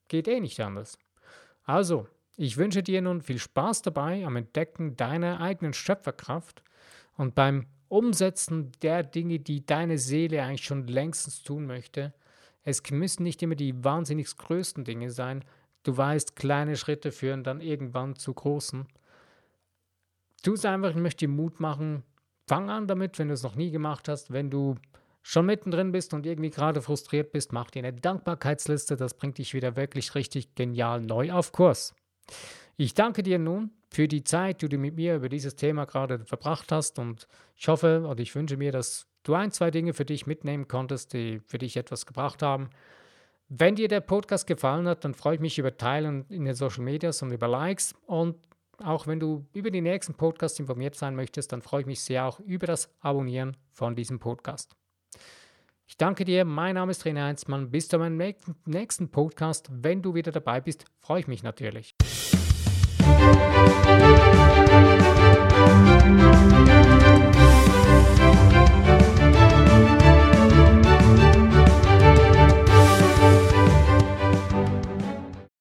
Geht 0.07 0.27
eh 0.27 0.39
nicht 0.39 0.59
anders. 0.59 0.97
Also, 1.63 2.07
ich 2.35 2.57
wünsche 2.57 2.81
dir 2.81 3.01
nun 3.01 3.21
viel 3.21 3.37
Spaß 3.37 3.81
dabei 3.83 4.25
am 4.25 4.35
Entdecken 4.35 4.95
deiner 4.95 5.39
eigenen 5.39 5.73
Schöpferkraft 5.73 6.63
und 7.17 7.35
beim 7.35 7.67
Umsetzen 7.89 8.71
der 8.81 9.03
Dinge, 9.03 9.39
die 9.39 9.65
deine 9.65 9.97
Seele 9.97 10.43
eigentlich 10.43 10.63
schon 10.63 10.87
längstens 10.87 11.43
tun 11.43 11.65
möchte. 11.65 12.13
Es 12.63 12.81
müssen 12.91 13.23
nicht 13.23 13.41
immer 13.41 13.55
die 13.55 13.83
wahnsinnig 13.83 14.35
größten 14.37 14.83
Dinge 14.83 15.09
sein. 15.11 15.43
Du 15.83 15.97
weißt, 15.97 16.35
kleine 16.35 16.75
Schritte 16.75 17.11
führen 17.11 17.43
dann 17.43 17.61
irgendwann 17.61 18.15
zu 18.15 18.33
großen. 18.33 18.87
Tu 20.41 20.53
es 20.53 20.65
einfach, 20.65 20.91
ich 20.91 20.95
möchte 20.95 21.25
dir 21.25 21.31
Mut 21.31 21.59
machen. 21.59 22.03
Fang 22.47 22.69
an 22.69 22.87
damit, 22.87 23.19
wenn 23.19 23.27
du 23.27 23.33
es 23.33 23.43
noch 23.43 23.55
nie 23.55 23.71
gemacht 23.71 24.07
hast. 24.07 24.31
Wenn 24.31 24.49
du 24.49 24.75
schon 25.21 25.45
mittendrin 25.45 25.91
bist 25.91 26.13
und 26.13 26.25
irgendwie 26.25 26.49
gerade 26.49 26.81
frustriert 26.81 27.31
bist, 27.31 27.53
mach 27.53 27.69
dir 27.71 27.83
eine 27.83 27.93
Dankbarkeitsliste. 27.93 28.95
Das 28.95 29.13
bringt 29.13 29.37
dich 29.37 29.53
wieder 29.53 29.75
wirklich 29.75 30.15
richtig 30.15 30.55
genial 30.55 31.01
neu 31.01 31.31
auf 31.31 31.51
Kurs. 31.51 31.93
Ich 32.77 32.93
danke 32.93 33.23
dir 33.23 33.39
nun 33.39 33.71
für 33.91 34.07
die 34.07 34.23
Zeit, 34.23 34.61
die 34.61 34.69
du 34.69 34.77
mit 34.77 34.95
mir 34.95 35.15
über 35.15 35.29
dieses 35.29 35.55
Thema 35.55 35.85
gerade 35.85 36.25
verbracht 36.25 36.71
hast 36.71 36.99
und 36.99 37.27
ich 37.55 37.67
hoffe 37.67 38.07
und 38.07 38.19
ich 38.19 38.33
wünsche 38.35 38.55
mir, 38.55 38.71
dass 38.71 39.07
du 39.23 39.33
ein, 39.33 39.51
zwei 39.51 39.71
Dinge 39.71 39.93
für 39.93 40.05
dich 40.05 40.27
mitnehmen 40.27 40.67
konntest, 40.67 41.13
die 41.13 41.41
für 41.45 41.57
dich 41.57 41.75
etwas 41.75 42.05
gebracht 42.05 42.41
haben. 42.41 42.69
Wenn 43.49 43.75
dir 43.75 43.87
der 43.87 44.01
Podcast 44.01 44.47
gefallen 44.47 44.87
hat, 44.87 45.03
dann 45.03 45.13
freue 45.13 45.35
ich 45.35 45.41
mich 45.41 45.57
über 45.57 45.75
Teilen 45.75 46.25
in 46.29 46.45
den 46.45 46.55
Social 46.55 46.83
Medias 46.83 47.21
und 47.21 47.31
über 47.31 47.47
Likes 47.47 47.95
und 48.05 48.37
auch 48.83 49.07
wenn 49.07 49.19
du 49.19 49.45
über 49.53 49.71
die 49.71 49.81
nächsten 49.81 50.13
Podcasts 50.13 50.59
informiert 50.59 50.95
sein 50.95 51.15
möchtest, 51.15 51.51
dann 51.51 51.61
freue 51.61 51.81
ich 51.81 51.87
mich 51.87 52.01
sehr 52.01 52.25
auch 52.25 52.39
über 52.39 52.67
das 52.67 52.89
Abonnieren 52.99 53.57
von 53.71 53.95
diesem 53.95 54.19
Podcast. 54.19 54.75
Ich 55.87 55.97
danke 55.97 56.23
dir, 56.23 56.45
mein 56.45 56.75
Name 56.75 56.91
ist 56.91 57.03
René 57.03 57.23
Heinzmann. 57.23 57.71
Bis 57.71 57.87
zu 57.87 57.97
meinem 57.97 58.35
nächsten 58.65 59.09
Podcast. 59.09 59.69
Wenn 59.71 60.03
du 60.03 60.13
wieder 60.13 60.31
dabei 60.31 60.61
bist, 60.61 60.85
freue 60.99 61.21
ich 61.21 61.27
mich 61.27 61.41
natürlich. 61.41 61.95